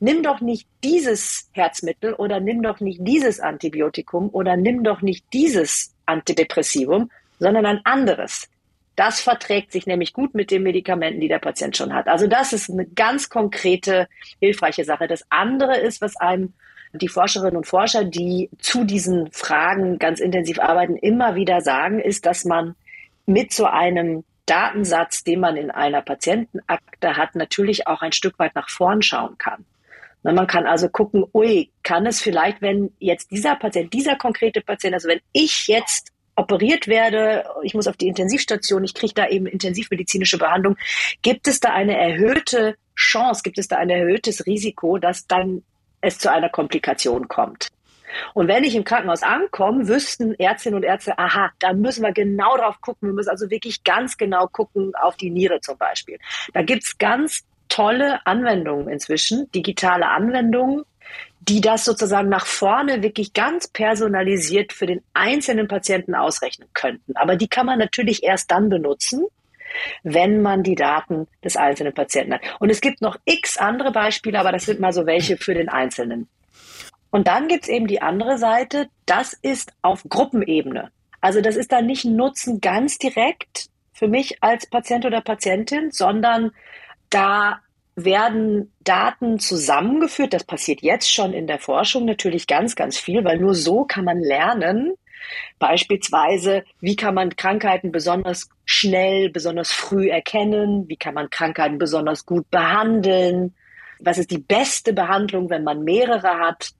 nimm 0.00 0.22
doch 0.22 0.40
nicht 0.40 0.66
dieses 0.82 1.48
Herzmittel 1.52 2.14
oder 2.14 2.40
nimm 2.40 2.62
doch 2.62 2.80
nicht 2.80 3.00
dieses 3.02 3.38
Antibiotikum 3.38 4.30
oder 4.30 4.56
nimm 4.56 4.82
doch 4.82 5.00
nicht 5.00 5.24
dieses 5.32 5.94
Antidepressivum, 6.06 7.10
sondern 7.38 7.66
ein 7.66 7.80
anderes. 7.84 8.48
Das 8.96 9.20
verträgt 9.20 9.72
sich 9.72 9.86
nämlich 9.86 10.12
gut 10.12 10.34
mit 10.34 10.50
den 10.50 10.62
Medikamenten, 10.62 11.20
die 11.20 11.28
der 11.28 11.38
Patient 11.38 11.76
schon 11.76 11.94
hat. 11.94 12.08
Also 12.08 12.26
das 12.26 12.52
ist 12.52 12.68
eine 12.68 12.86
ganz 12.86 13.28
konkrete, 13.28 14.08
hilfreiche 14.40 14.84
Sache. 14.84 15.06
Das 15.06 15.24
andere 15.30 15.78
ist, 15.78 16.00
was 16.00 16.16
einem 16.16 16.52
die 16.92 17.08
Forscherinnen 17.08 17.56
und 17.56 17.66
Forscher, 17.66 18.04
die 18.04 18.50
zu 18.58 18.84
diesen 18.84 19.30
Fragen 19.32 19.98
ganz 19.98 20.20
intensiv 20.20 20.58
arbeiten, 20.58 20.96
immer 20.96 21.34
wieder 21.34 21.60
sagen, 21.60 22.00
ist, 22.00 22.26
dass 22.26 22.44
man 22.44 22.74
mit 23.26 23.52
so 23.52 23.66
einem 23.66 24.24
Datensatz, 24.46 25.22
den 25.22 25.40
man 25.40 25.56
in 25.56 25.70
einer 25.70 26.02
Patientenakte 26.02 27.16
hat, 27.16 27.36
natürlich 27.36 27.86
auch 27.86 28.02
ein 28.02 28.12
Stück 28.12 28.38
weit 28.38 28.54
nach 28.56 28.68
vorn 28.68 29.02
schauen 29.02 29.38
kann. 29.38 29.64
Man 30.22 30.46
kann 30.46 30.66
also 30.66 30.88
gucken, 30.88 31.24
ui, 31.32 31.70
kann 31.82 32.04
es 32.04 32.20
vielleicht, 32.20 32.60
wenn 32.60 32.92
jetzt 32.98 33.30
dieser 33.30 33.56
Patient, 33.56 33.92
dieser 33.92 34.16
konkrete 34.16 34.60
Patient, 34.60 34.94
also 34.94 35.08
wenn 35.08 35.20
ich 35.32 35.66
jetzt 35.68 36.12
operiert 36.36 36.88
werde, 36.88 37.44
ich 37.62 37.74
muss 37.74 37.86
auf 37.86 37.96
die 37.96 38.08
Intensivstation, 38.08 38.84
ich 38.84 38.94
kriege 38.94 39.14
da 39.14 39.28
eben 39.28 39.46
intensivmedizinische 39.46 40.38
Behandlung, 40.38 40.76
gibt 41.22 41.48
es 41.48 41.60
da 41.60 41.72
eine 41.72 41.96
erhöhte 41.96 42.76
Chance, 42.96 43.42
gibt 43.42 43.58
es 43.58 43.68
da 43.68 43.76
ein 43.76 43.90
erhöhtes 43.90 44.46
Risiko, 44.46 44.98
dass 44.98 45.26
dann 45.26 45.62
es 46.00 46.18
zu 46.18 46.30
einer 46.30 46.48
Komplikation 46.48 47.28
kommt. 47.28 47.68
Und 48.34 48.48
wenn 48.48 48.64
ich 48.64 48.74
im 48.74 48.84
Krankenhaus 48.84 49.22
ankomme, 49.22 49.88
wüssten 49.88 50.34
Ärztinnen 50.34 50.76
und 50.76 50.82
Ärzte, 50.82 51.18
aha, 51.18 51.50
da 51.58 51.72
müssen 51.72 52.02
wir 52.02 52.12
genau 52.12 52.56
drauf 52.56 52.80
gucken. 52.80 53.08
Wir 53.08 53.14
müssen 53.14 53.30
also 53.30 53.50
wirklich 53.50 53.84
ganz 53.84 54.16
genau 54.16 54.46
gucken 54.48 54.92
auf 54.94 55.16
die 55.16 55.30
Niere 55.30 55.60
zum 55.60 55.78
Beispiel. 55.78 56.18
Da 56.52 56.62
gibt's 56.62 56.98
ganz 56.98 57.44
tolle 57.68 58.24
Anwendungen 58.26 58.88
inzwischen, 58.88 59.50
digitale 59.52 60.08
Anwendungen, 60.08 60.82
die 61.40 61.60
das 61.60 61.84
sozusagen 61.84 62.28
nach 62.28 62.46
vorne 62.46 63.02
wirklich 63.02 63.32
ganz 63.32 63.68
personalisiert 63.68 64.72
für 64.72 64.86
den 64.86 65.02
einzelnen 65.14 65.68
Patienten 65.68 66.14
ausrechnen 66.14 66.68
könnten. 66.74 67.16
Aber 67.16 67.36
die 67.36 67.48
kann 67.48 67.66
man 67.66 67.78
natürlich 67.78 68.22
erst 68.22 68.50
dann 68.50 68.68
benutzen, 68.68 69.26
wenn 70.02 70.42
man 70.42 70.62
die 70.62 70.74
Daten 70.74 71.26
des 71.44 71.56
einzelnen 71.56 71.94
Patienten 71.94 72.34
hat. 72.34 72.42
Und 72.58 72.70
es 72.70 72.80
gibt 72.80 73.00
noch 73.00 73.16
x 73.24 73.56
andere 73.56 73.92
Beispiele, 73.92 74.38
aber 74.38 74.52
das 74.52 74.66
sind 74.66 74.80
mal 74.80 74.92
so 74.92 75.06
welche 75.06 75.36
für 75.36 75.54
den 75.54 75.68
Einzelnen. 75.68 76.28
Und 77.10 77.26
dann 77.26 77.48
gibt's 77.48 77.68
eben 77.68 77.86
die 77.86 78.02
andere 78.02 78.38
Seite, 78.38 78.88
das 79.06 79.32
ist 79.32 79.72
auf 79.82 80.04
Gruppenebene. 80.08 80.90
Also 81.20 81.40
das 81.40 81.56
ist 81.56 81.72
dann 81.72 81.86
nicht 81.86 82.04
ein 82.04 82.16
Nutzen 82.16 82.60
ganz 82.60 82.98
direkt 82.98 83.68
für 83.92 84.08
mich 84.08 84.42
als 84.42 84.66
Patient 84.66 85.04
oder 85.04 85.20
Patientin, 85.20 85.90
sondern 85.90 86.52
da 87.10 87.60
werden 87.96 88.72
Daten 88.80 89.38
zusammengeführt. 89.38 90.32
Das 90.32 90.44
passiert 90.44 90.80
jetzt 90.82 91.12
schon 91.12 91.32
in 91.32 91.46
der 91.46 91.58
Forschung 91.58 92.04
natürlich 92.04 92.46
ganz, 92.46 92.76
ganz 92.76 92.96
viel, 92.96 93.24
weil 93.24 93.38
nur 93.38 93.54
so 93.54 93.84
kann 93.84 94.04
man 94.04 94.20
lernen, 94.20 94.94
Beispielsweise, 95.58 96.64
wie 96.80 96.96
kann 96.96 97.14
man 97.14 97.36
Krankheiten 97.36 97.92
besonders 97.92 98.48
schnell, 98.64 99.30
besonders 99.30 99.72
früh 99.72 100.10
erkennen? 100.10 100.88
Wie 100.88 100.96
kann 100.96 101.14
man 101.14 101.30
Krankheiten 101.30 101.78
besonders 101.78 102.26
gut 102.26 102.50
behandeln? 102.50 103.54
Was 104.00 104.18
ist 104.18 104.30
die 104.30 104.38
beste 104.38 104.92
Behandlung, 104.92 105.50
wenn 105.50 105.64
man 105.64 105.84
mehrere 105.84 106.38
hat? 106.38 106.70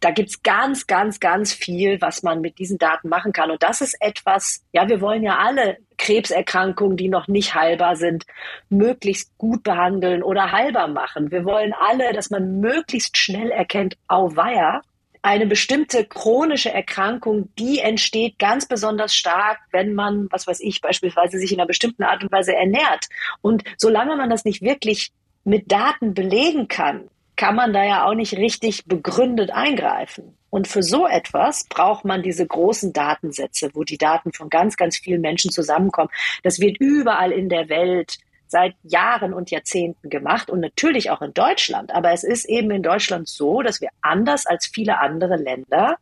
Da 0.00 0.12
gibt's 0.12 0.42
ganz, 0.44 0.86
ganz, 0.86 1.18
ganz 1.18 1.52
viel, 1.52 2.00
was 2.00 2.22
man 2.22 2.40
mit 2.40 2.58
diesen 2.60 2.78
Daten 2.78 3.08
machen 3.08 3.32
kann. 3.32 3.50
Und 3.50 3.62
das 3.64 3.80
ist 3.80 3.96
etwas, 4.00 4.62
ja, 4.72 4.88
wir 4.88 5.00
wollen 5.00 5.24
ja 5.24 5.38
alle 5.38 5.78
Krebserkrankungen, 5.96 6.96
die 6.96 7.08
noch 7.08 7.26
nicht 7.26 7.56
heilbar 7.56 7.96
sind, 7.96 8.24
möglichst 8.68 9.36
gut 9.38 9.64
behandeln 9.64 10.22
oder 10.22 10.52
heilbar 10.52 10.86
machen. 10.86 11.32
Wir 11.32 11.44
wollen 11.44 11.72
alle, 11.72 12.12
dass 12.12 12.30
man 12.30 12.60
möglichst 12.60 13.16
schnell 13.16 13.50
erkennt, 13.50 13.96
auweia, 14.06 14.82
eine 15.22 15.46
bestimmte 15.46 16.04
chronische 16.04 16.72
Erkrankung, 16.72 17.50
die 17.58 17.80
entsteht 17.80 18.38
ganz 18.38 18.66
besonders 18.66 19.14
stark, 19.14 19.58
wenn 19.72 19.94
man, 19.94 20.28
was 20.30 20.46
weiß 20.46 20.60
ich, 20.60 20.80
beispielsweise 20.80 21.38
sich 21.38 21.52
in 21.52 21.58
einer 21.58 21.66
bestimmten 21.66 22.02
Art 22.02 22.22
und 22.22 22.32
Weise 22.32 22.54
ernährt. 22.54 23.06
Und 23.40 23.64
solange 23.76 24.16
man 24.16 24.30
das 24.30 24.44
nicht 24.44 24.62
wirklich 24.62 25.10
mit 25.44 25.70
Daten 25.70 26.14
belegen 26.14 26.68
kann, 26.68 27.08
kann 27.36 27.54
man 27.54 27.72
da 27.72 27.84
ja 27.84 28.04
auch 28.04 28.14
nicht 28.14 28.36
richtig 28.36 28.84
begründet 28.86 29.50
eingreifen. 29.50 30.36
Und 30.50 30.66
für 30.66 30.82
so 30.82 31.06
etwas 31.06 31.66
braucht 31.68 32.04
man 32.04 32.22
diese 32.22 32.46
großen 32.46 32.92
Datensätze, 32.92 33.70
wo 33.74 33.84
die 33.84 33.98
Daten 33.98 34.32
von 34.32 34.48
ganz, 34.48 34.76
ganz 34.76 34.96
vielen 34.96 35.20
Menschen 35.20 35.50
zusammenkommen. 35.50 36.10
Das 36.42 36.58
wird 36.58 36.78
überall 36.80 37.32
in 37.32 37.48
der 37.48 37.68
Welt 37.68 38.18
seit 38.50 38.74
Jahren 38.82 39.32
und 39.32 39.50
Jahrzehnten 39.50 40.10
gemacht 40.10 40.50
und 40.50 40.60
natürlich 40.60 41.10
auch 41.10 41.22
in 41.22 41.34
Deutschland. 41.34 41.92
Aber 41.92 42.12
es 42.12 42.24
ist 42.24 42.48
eben 42.48 42.70
in 42.70 42.82
Deutschland 42.82 43.28
so, 43.28 43.62
dass 43.62 43.80
wir 43.80 43.90
anders 44.00 44.46
als 44.46 44.66
viele 44.66 44.98
andere 44.98 45.36
Länder 45.36 45.96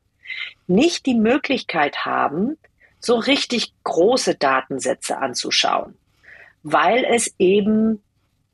nicht 0.66 1.06
die 1.06 1.14
Möglichkeit 1.14 2.04
haben, 2.04 2.56
so 3.00 3.16
richtig 3.16 3.72
große 3.84 4.34
Datensätze 4.34 5.18
anzuschauen, 5.18 5.96
weil 6.62 7.04
es 7.04 7.34
eben 7.38 8.02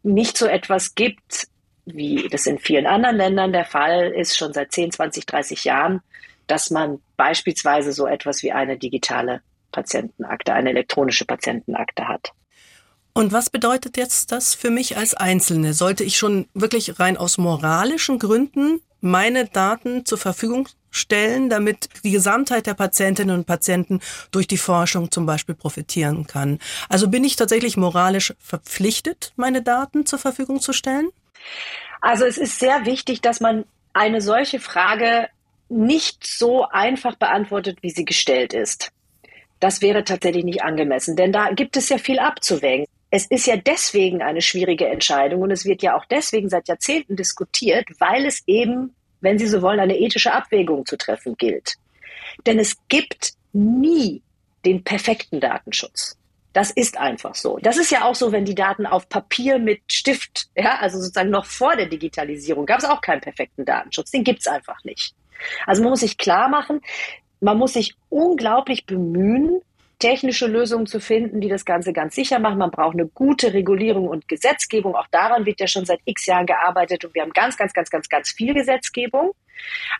nicht 0.02 0.37
so 0.37 0.46
etwas 0.46 0.94
gibt 0.94 1.49
wie 1.84 2.28
das 2.28 2.46
in 2.46 2.58
vielen 2.58 2.87
anderen 2.87 3.16
Ländern 3.16 3.52
der 3.52 3.64
Fall 3.64 4.12
ist, 4.12 4.37
schon 4.37 4.52
seit 4.52 4.72
10, 4.72 4.92
20, 4.92 5.26
30 5.26 5.64
Jahren, 5.64 6.00
dass 6.46 6.70
man 6.70 7.00
beispielsweise 7.16 7.92
so 7.92 8.06
etwas 8.06 8.42
wie 8.42 8.52
eine 8.52 8.78
digitale 8.78 9.42
Patientenakte, 9.72 10.52
eine 10.52 10.70
elektronische 10.70 11.25
Patientenakte 11.25 12.08
hat. 12.08 12.32
Und 13.14 13.33
was 13.33 13.50
bedeutet 13.50 13.97
jetzt 13.97 14.33
das 14.33 14.54
für 14.54 14.71
mich 14.71 14.97
als 14.97 15.14
Einzelne? 15.14 15.75
Sollte 15.75 16.02
ich 16.02 16.16
schon 16.16 16.49
wirklich 16.54 16.99
rein 16.99 17.16
aus 17.16 17.37
moralischen 17.37 18.19
Gründen 18.19 18.81
meine 19.00 19.47
Daten 19.47 20.07
zur 20.07 20.16
Verfügung 20.16 20.69
stellen, 20.90 21.50
damit 21.50 21.88
die 22.04 22.11
Gesamtheit 22.11 22.66
der 22.66 22.75
Patientinnen 22.75 23.37
und 23.37 23.47
Patienten 23.47 24.00
durch 24.31 24.47
die 24.47 24.57
Forschung 24.57 25.11
zum 25.11 25.26
Beispiel 25.26 25.54
profitieren 25.54 26.26
kann? 26.26 26.59
Also 26.88 27.09
bin 27.09 27.25
ich 27.25 27.37
tatsächlich 27.37 27.76
moralisch 27.76 28.33
verpflichtet, 28.38 29.33
meine 29.37 29.62
Daten 29.62 30.07
zur 30.07 30.19
Verfügung 30.19 30.61
zu 30.61 30.73
stellen? 30.73 31.11
Also 32.00 32.25
es 32.25 32.38
ist 32.38 32.59
sehr 32.59 32.87
wichtig, 32.87 33.21
dass 33.21 33.40
man 33.40 33.64
eine 33.92 34.23
solche 34.23 34.59
Frage 34.59 35.28
nicht 35.69 36.26
so 36.26 36.66
einfach 36.66 37.16
beantwortet, 37.16 37.78
wie 37.83 37.90
sie 37.90 38.04
gestellt 38.04 38.54
ist. 38.54 38.90
Das 39.61 39.81
wäre 39.81 40.04
tatsächlich 40.04 40.45
nicht 40.45 40.62
angemessen, 40.62 41.14
denn 41.14 41.33
da 41.33 41.50
gibt 41.50 41.76
es 41.76 41.88
ja 41.88 41.99
viel 41.99 42.19
abzuwägen. 42.19 42.87
Es 43.14 43.26
ist 43.26 43.47
ja 43.47 43.59
deswegen 43.59 44.23
eine 44.23 44.40
schwierige 44.40 44.88
Entscheidung 44.88 45.42
und 45.42 45.50
es 45.50 45.66
wird 45.66 45.83
ja 45.83 45.95
auch 45.95 46.07
deswegen 46.07 46.49
seit 46.49 46.66
Jahrzehnten 46.66 47.14
diskutiert, 47.14 47.87
weil 47.99 48.25
es 48.25 48.42
eben, 48.47 48.95
wenn 49.21 49.38
Sie 49.38 49.47
so 49.47 49.61
wollen, 49.61 49.81
eine 49.81 49.99
ethische 49.99 50.33
Abwägung 50.33 50.87
zu 50.87 50.97
treffen 50.97 51.37
gilt. 51.37 51.75
Denn 52.47 52.59
es 52.59 52.75
gibt 52.88 53.35
nie 53.52 54.23
den 54.64 54.83
perfekten 54.83 55.40
Datenschutz. 55.40 56.16
Das 56.54 56.71
ist 56.71 56.97
einfach 56.97 57.35
so. 57.35 57.59
Das 57.59 57.76
ist 57.76 57.90
ja 57.90 58.04
auch 58.04 58.14
so, 58.14 58.33
wenn 58.33 58.47
die 58.47 58.54
Daten 58.54 58.87
auf 58.87 59.11
Papier 59.11 59.59
mit 59.59 59.81
Stift, 59.92 60.49
ja, 60.57 60.78
also 60.78 60.99
sozusagen 60.99 61.28
noch 61.28 61.45
vor 61.45 61.76
der 61.76 61.87
Digitalisierung, 61.87 62.64
gab 62.64 62.78
es 62.78 62.87
auch 62.87 63.02
keinen 63.02 63.21
perfekten 63.21 63.66
Datenschutz. 63.66 64.11
Den 64.11 64.25
gibt's 64.25 64.47
einfach 64.47 64.83
nicht. 64.85 65.14
Also 65.66 65.83
man 65.83 65.90
muss 65.90 66.00
sich 66.00 66.16
klar 66.16 66.49
machen, 66.49 66.81
man 67.40 67.59
muss 67.59 67.75
sich 67.75 67.95
unglaublich 68.09 68.87
bemühen, 68.87 69.61
technische 70.02 70.49
Lösungen 70.49 70.87
zu 70.87 70.99
finden, 70.99 71.40
die 71.40 71.49
das 71.49 71.64
Ganze 71.64 71.92
ganz 71.92 72.16
sicher 72.16 72.40
machen. 72.40 72.59
Man 72.59 72.73
braucht 72.73 72.94
eine 72.94 73.06
gute 73.06 73.54
Regulierung 73.54 74.09
und 74.09 74.26
Gesetzgebung. 74.26 74.97
Auch 74.97 75.06
daran 75.12 75.47
wird 75.47 75.61
ja 75.61 75.68
schon 75.68 75.85
seit 75.85 76.00
x 76.04 76.26
Jahren 76.26 76.47
gearbeitet 76.47 77.04
und 77.04 77.14
wir 77.14 77.23
haben 77.23 77.32
ganz, 77.32 77.56
ganz, 77.56 77.73
ganz, 77.73 77.88
ganz, 77.88 78.09
ganz 78.09 78.32
viel 78.32 78.52
Gesetzgebung. 78.52 79.30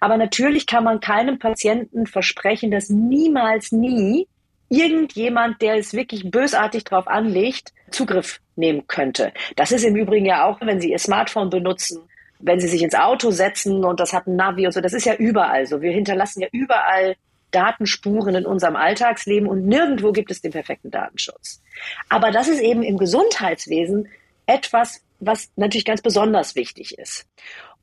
Aber 0.01 0.17
natürlich 0.17 0.67
kann 0.67 0.83
man 0.83 0.99
keinem 0.99 1.39
Patienten 1.39 2.09
versprechen, 2.09 2.73
dass 2.73 2.91
niemals 2.91 3.71
nie 3.71 4.27
irgendjemand, 4.69 5.63
der 5.63 5.77
es 5.77 5.95
wirklich 5.95 6.29
bösartig 6.29 6.83
drauf 6.83 7.07
anlegt, 7.07 7.73
Zugriff 7.93 8.41
nehmen 8.57 8.89
könnte. 8.89 9.33
Das 9.55 9.71
ist 9.71 9.85
im 9.85 9.95
Übrigen 9.95 10.27
ja 10.27 10.47
auch, 10.47 10.61
wenn 10.63 10.81
Sie 10.81 10.91
Ihr 10.91 10.99
Smartphone 10.99 11.49
benutzen, 11.49 12.01
wenn 12.41 12.59
Sie 12.59 12.67
sich 12.67 12.83
ins 12.83 12.97
Auto 12.97 13.31
setzen 13.31 13.85
und 13.85 14.01
das 14.01 14.13
hat 14.13 14.27
ein 14.27 14.35
Navi 14.35 14.67
und 14.67 14.73
so, 14.73 14.81
das 14.81 14.95
ist 14.95 15.07
ja 15.07 15.15
überall 15.15 15.65
so. 15.67 15.81
Wir 15.81 15.93
hinterlassen 15.93 16.41
ja 16.41 16.49
überall 16.51 17.15
Datenspuren 17.53 18.35
in 18.35 18.47
unserem 18.47 18.77
Alltagsleben 18.77 19.49
und 19.49 19.67
nirgendwo 19.67 20.13
gibt 20.13 20.31
es 20.31 20.41
den 20.41 20.53
perfekten 20.53 20.91
Datenschutz. 20.91 21.63
Aber 22.09 22.31
das 22.31 22.49
ist 22.49 22.61
eben 22.61 22.83
im 22.83 22.99
Gesundheitswesen 22.99 24.09
etwas, 24.47 25.05
was 25.21 25.51
natürlich 25.57 25.85
ganz 25.85 26.03
besonders 26.03 26.57
wichtig 26.57 26.99
ist. 26.99 27.27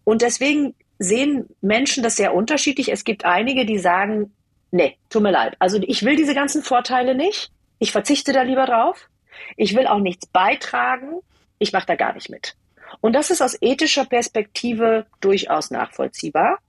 Und 0.03 0.21
deswegen 0.21 0.75
sehen 0.97 1.47
Menschen 1.61 2.03
das 2.03 2.17
sehr 2.17 2.33
unterschiedlich. 2.33 2.91
Es 2.91 3.03
gibt 3.03 3.25
einige, 3.25 3.65
die 3.65 3.79
sagen, 3.79 4.33
nee, 4.71 4.97
tut 5.09 5.23
mir 5.23 5.31
leid. 5.31 5.55
Also 5.59 5.79
ich 5.81 6.03
will 6.03 6.15
diese 6.15 6.35
ganzen 6.35 6.61
Vorteile 6.61 7.15
nicht. 7.15 7.51
Ich 7.79 7.91
verzichte 7.91 8.33
da 8.33 8.41
lieber 8.41 8.65
drauf. 8.65 9.09
Ich 9.55 9.75
will 9.75 9.87
auch 9.87 9.99
nichts 9.99 10.27
beitragen. 10.27 11.21
Ich 11.59 11.71
mache 11.71 11.85
da 11.85 11.95
gar 11.95 12.13
nicht 12.13 12.29
mit. 12.29 12.55
Und 13.01 13.13
das 13.13 13.29
ist 13.29 13.41
aus 13.41 13.57
ethischer 13.61 14.05
Perspektive 14.05 15.05
durchaus 15.21 15.71
nachvollziehbar. 15.71 16.59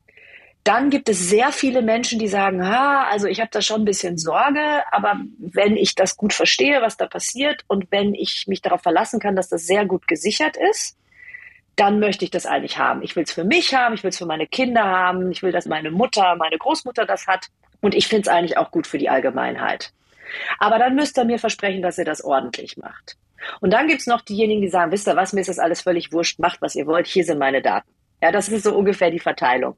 Dann 0.65 0.91
gibt 0.91 1.09
es 1.09 1.19
sehr 1.19 1.53
viele 1.53 1.81
Menschen, 1.81 2.19
die 2.19 2.29
sagen, 2.29 2.67
ha, 2.67 3.09
also 3.09 3.27
ich 3.27 3.41
habe 3.41 3.51
da 3.51 3.63
schon 3.63 3.83
ein 3.83 3.87
bisschen 3.87 4.19
Sorge, 4.19 4.83
aber 4.91 5.21
wenn 5.39 5.77
ich 5.77 5.95
das 5.95 6.17
gut 6.17 6.35
verstehe, 6.35 6.83
was 6.83 6.99
da 6.99 7.07
passiert 7.07 7.65
und 7.67 7.91
wenn 7.91 8.15
ich 8.15 8.45
mich 8.47 8.61
darauf 8.61 8.83
verlassen 8.83 9.21
kann, 9.21 9.37
dass 9.37 9.49
das 9.49 9.67
sehr 9.67 9.87
gut 9.87 10.07
gesichert 10.07 10.57
ist, 10.71 10.99
dann 11.77 11.99
möchte 11.99 12.27
ich 12.27 12.31
das 12.31 12.45
eigentlich 12.45 12.77
haben. 12.77 13.03
Ich 13.03 13.17
will 13.17 13.23
es 13.23 13.33
für 13.33 13.45
mich 13.45 13.75
haben, 13.75 13.95
ich 13.95 14.03
will 14.03 14.11
es 14.11 14.19
für 14.19 14.27
meine 14.27 14.47
Kinder 14.47 14.85
haben, 14.85 15.31
ich 15.31 15.43
will, 15.43 15.51
dass 15.51 15.65
meine 15.65 15.91
Mutter, 15.91 16.37
meine 16.37 16.59
Großmutter 16.59 17.07
das 17.07 17.27
hat 17.27 17.47
und 17.81 17.95
ich 17.95 18.07
finde 18.07 18.23
es 18.23 18.29
eigentlich 18.29 18.59
auch 18.59 18.71
gut 18.71 18.87
für 18.87 18.99
die 18.99 19.09
Allgemeinheit. 19.09 19.93
Aber 20.59 20.79
dann 20.79 20.95
müsst 20.95 21.17
ihr 21.19 21.25
mir 21.25 21.39
versprechen, 21.39 21.81
dass 21.81 21.97
ihr 21.97 22.05
das 22.05 22.23
ordentlich 22.23 22.77
macht. 22.77 23.17
Und 23.61 23.73
dann 23.73 23.89
gibt's 23.89 24.07
noch 24.07 24.21
diejenigen, 24.21 24.61
die 24.61 24.69
sagen, 24.69 24.93
wisst 24.93 25.09
ihr 25.09 25.17
was, 25.17 25.33
mir 25.33 25.41
ist 25.41 25.49
das 25.49 25.59
alles 25.59 25.81
völlig 25.81 26.13
wurscht, 26.13 26.39
macht, 26.39 26.61
was 26.61 26.75
ihr 26.75 26.87
wollt, 26.87 27.07
hier 27.07 27.25
sind 27.25 27.39
meine 27.39 27.63
Daten. 27.63 27.91
Ja, 28.23 28.33
das 28.33 28.49
ist 28.49 28.65
so 28.65 28.75
ungefähr 28.75 29.11
die 29.11 29.19
Verteilung. 29.19 29.77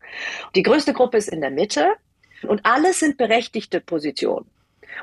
Die 0.54 0.62
größte 0.62 0.92
Gruppe 0.92 1.18
ist 1.18 1.28
in 1.28 1.40
der 1.40 1.50
Mitte 1.50 1.92
und 2.42 2.64
alles 2.64 3.00
sind 3.00 3.16
berechtigte 3.16 3.80
Positionen. 3.80 4.50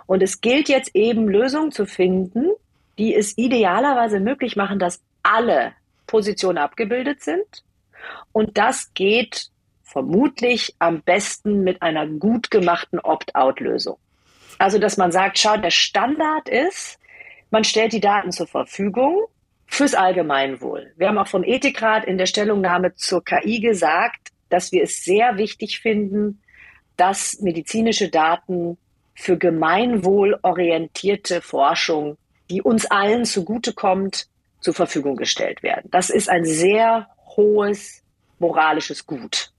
Und 0.05 0.22
es 0.22 0.41
gilt 0.41 0.69
jetzt 0.69 0.96
eben 0.96 1.27
Lösungen 1.27 1.72
zu 1.72 1.86
finden, 1.86 2.51
die 2.98 3.15
es 3.15 3.38
idealerweise 3.38 4.19
möglich 4.19 4.55
machen, 4.55 4.77
dass 4.77 5.01
alle 5.24 5.74
Positionen 6.05 6.58
abgebildet 6.58 7.22
sind. 7.22 7.63
Und 8.31 8.58
das 8.58 8.93
geht 8.93 9.50
vermutlich 9.84 10.75
am 10.79 11.01
besten 11.01 11.63
mit 11.63 11.81
einer 11.81 12.05
gut 12.08 12.51
gemachten 12.51 13.00
Opt-out-Lösung. 13.00 13.98
Also, 14.60 14.77
dass 14.77 14.98
man 14.98 15.12
sagt, 15.12 15.39
schau, 15.39 15.58
der 15.58 15.72
Standard 15.72 16.50
ist, 16.50 17.00
man 17.50 17.63
stellt 17.63 17.93
die 17.93 18.01
Daten 18.01 18.31
zur 18.31 18.48
Verfügung 18.48 19.25
fürs 19.70 19.94
Allgemeinwohl. 19.94 20.92
Wir 20.98 21.08
haben 21.08 21.18
auch 21.18 21.28
vom 21.28 21.44
Ethikrat 21.44 22.06
in 22.06 22.18
der 22.18 22.26
Stellungnahme 22.26 22.96
zur 22.96 23.24
KI 23.24 23.60
gesagt, 23.60 24.30
dass 24.50 24.72
wir 24.72 24.84
es 24.84 25.04
sehr 25.04 25.38
wichtig 25.38 25.80
finden, 25.80 26.42
dass 26.98 27.40
medizinische 27.40 28.10
Daten 28.10 28.78
für 29.14 29.38
gemeinwohlorientierte 29.38 31.42
Forschung, 31.42 32.18
die 32.50 32.62
uns 32.62 32.86
allen 32.88 33.26
zugutekommt, 33.26 34.28
zur 34.60 34.74
Verfügung 34.74 35.16
gestellt 35.16 35.64
werden. 35.64 35.90
Das 35.92 36.10
ist 36.10 36.30
ein 36.30 36.44
sehr 36.44 37.08
hohes 37.38 38.04
moralisches 38.40 39.06
Gut. 39.06 39.52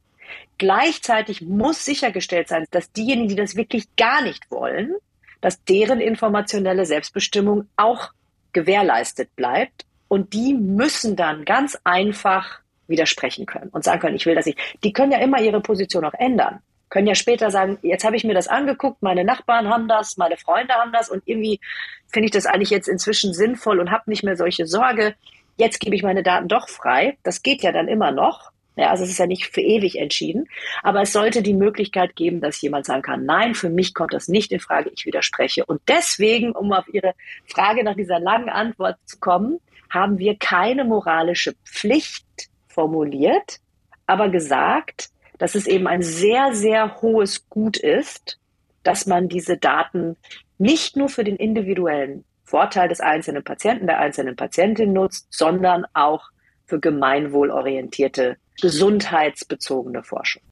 Gleichzeitig 0.58 1.40
muss 1.40 1.84
sichergestellt 1.84 2.48
sein, 2.48 2.66
dass 2.70 2.92
diejenigen, 2.92 3.28
die 3.28 3.36
das 3.36 3.56
wirklich 3.56 3.84
gar 3.96 4.22
nicht 4.22 4.50
wollen, 4.50 4.94
dass 5.40 5.64
deren 5.64 6.00
informationelle 6.00 6.84
Selbstbestimmung 6.84 7.68
auch 7.76 8.10
gewährleistet 8.52 9.34
bleibt. 9.36 9.86
Und 10.10 10.32
die 10.32 10.54
müssen 10.54 11.14
dann 11.14 11.44
ganz 11.44 11.78
einfach 11.84 12.58
widersprechen 12.88 13.46
können 13.46 13.70
und 13.70 13.84
sagen 13.84 14.00
können, 14.00 14.16
ich 14.16 14.26
will 14.26 14.34
das 14.34 14.44
nicht. 14.44 14.58
Die 14.82 14.92
können 14.92 15.12
ja 15.12 15.18
immer 15.18 15.40
ihre 15.40 15.60
Position 15.60 16.04
auch 16.04 16.14
ändern. 16.14 16.58
Können 16.88 17.06
ja 17.06 17.14
später 17.14 17.52
sagen, 17.52 17.78
jetzt 17.82 18.04
habe 18.04 18.16
ich 18.16 18.24
mir 18.24 18.34
das 18.34 18.48
angeguckt, 18.48 19.00
meine 19.04 19.22
Nachbarn 19.22 19.68
haben 19.68 19.86
das, 19.86 20.16
meine 20.16 20.36
Freunde 20.36 20.74
haben 20.74 20.92
das 20.92 21.10
und 21.10 21.22
irgendwie 21.26 21.60
finde 22.08 22.26
ich 22.26 22.32
das 22.32 22.46
eigentlich 22.46 22.70
jetzt 22.70 22.88
inzwischen 22.88 23.32
sinnvoll 23.32 23.78
und 23.78 23.92
habe 23.92 24.10
nicht 24.10 24.24
mehr 24.24 24.36
solche 24.36 24.66
Sorge. 24.66 25.14
Jetzt 25.56 25.78
gebe 25.78 25.94
ich 25.94 26.02
meine 26.02 26.24
Daten 26.24 26.48
doch 26.48 26.68
frei. 26.68 27.16
Das 27.22 27.44
geht 27.44 27.62
ja 27.62 27.70
dann 27.70 27.86
immer 27.86 28.10
noch. 28.10 28.50
Ja, 28.74 28.90
also 28.90 29.04
es 29.04 29.10
ist 29.10 29.18
ja 29.18 29.26
nicht 29.26 29.46
für 29.46 29.60
ewig 29.60 29.96
entschieden, 29.96 30.48
aber 30.82 31.02
es 31.02 31.12
sollte 31.12 31.42
die 31.42 31.54
Möglichkeit 31.54 32.16
geben, 32.16 32.40
dass 32.40 32.60
jemand 32.62 32.86
sagen 32.86 33.02
kann, 33.02 33.26
nein, 33.26 33.54
für 33.54 33.68
mich 33.68 33.94
kommt 33.94 34.12
das 34.12 34.26
nicht 34.26 34.50
in 34.50 34.58
Frage, 34.58 34.90
ich 34.92 35.06
widerspreche. 35.06 35.64
Und 35.64 35.80
deswegen, 35.86 36.50
um 36.52 36.72
auf 36.72 36.88
Ihre 36.92 37.14
Frage 37.46 37.84
nach 37.84 37.94
dieser 37.94 38.18
langen 38.18 38.48
Antwort 38.48 38.96
zu 39.04 39.20
kommen, 39.20 39.60
haben 39.90 40.18
wir 40.18 40.36
keine 40.36 40.84
moralische 40.84 41.54
Pflicht 41.64 42.26
formuliert, 42.68 43.58
aber 44.06 44.28
gesagt, 44.28 45.10
dass 45.38 45.54
es 45.54 45.66
eben 45.66 45.86
ein 45.86 46.02
sehr, 46.02 46.54
sehr 46.54 47.00
hohes 47.02 47.48
Gut 47.48 47.76
ist, 47.76 48.38
dass 48.82 49.06
man 49.06 49.28
diese 49.28 49.56
Daten 49.56 50.16
nicht 50.58 50.96
nur 50.96 51.08
für 51.08 51.24
den 51.24 51.36
individuellen 51.36 52.24
Vorteil 52.44 52.88
des 52.88 53.00
einzelnen 53.00 53.44
Patienten, 53.44 53.86
der 53.86 53.98
einzelnen 53.98 54.36
Patientin 54.36 54.92
nutzt, 54.92 55.26
sondern 55.30 55.86
auch 55.94 56.30
für 56.66 56.80
gemeinwohlorientierte 56.80 58.36
gesundheitsbezogene 58.60 60.02
Forschung. 60.02 60.42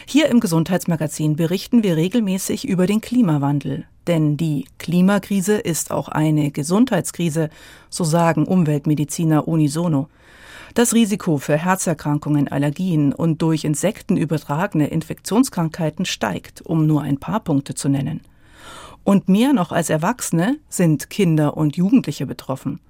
Hier 0.04 0.28
im 0.28 0.40
Gesundheitsmagazin 0.40 1.36
berichten 1.36 1.82
wir 1.82 1.96
regelmäßig 1.96 2.68
über 2.68 2.86
den 2.86 3.00
Klimawandel. 3.00 3.86
Denn 4.06 4.36
die 4.36 4.66
Klimakrise 4.76 5.56
ist 5.56 5.92
auch 5.92 6.08
eine 6.08 6.50
Gesundheitskrise, 6.50 7.48
so 7.88 8.04
sagen 8.04 8.46
Umweltmediziner 8.46 9.48
unisono. 9.48 10.08
Das 10.74 10.92
Risiko 10.92 11.38
für 11.38 11.56
Herzerkrankungen, 11.56 12.48
Allergien 12.48 13.14
und 13.14 13.40
durch 13.40 13.64
Insekten 13.64 14.18
übertragene 14.18 14.88
Infektionskrankheiten 14.88 16.04
steigt, 16.04 16.60
um 16.60 16.86
nur 16.86 17.00
ein 17.00 17.16
paar 17.16 17.40
Punkte 17.40 17.74
zu 17.74 17.88
nennen. 17.88 18.20
Und 19.04 19.28
mehr 19.28 19.52
noch 19.52 19.72
als 19.72 19.90
Erwachsene 19.90 20.58
sind 20.68 21.10
Kinder 21.10 21.56
und 21.56 21.76
Jugendliche 21.76 22.26
betroffen. 22.26 22.80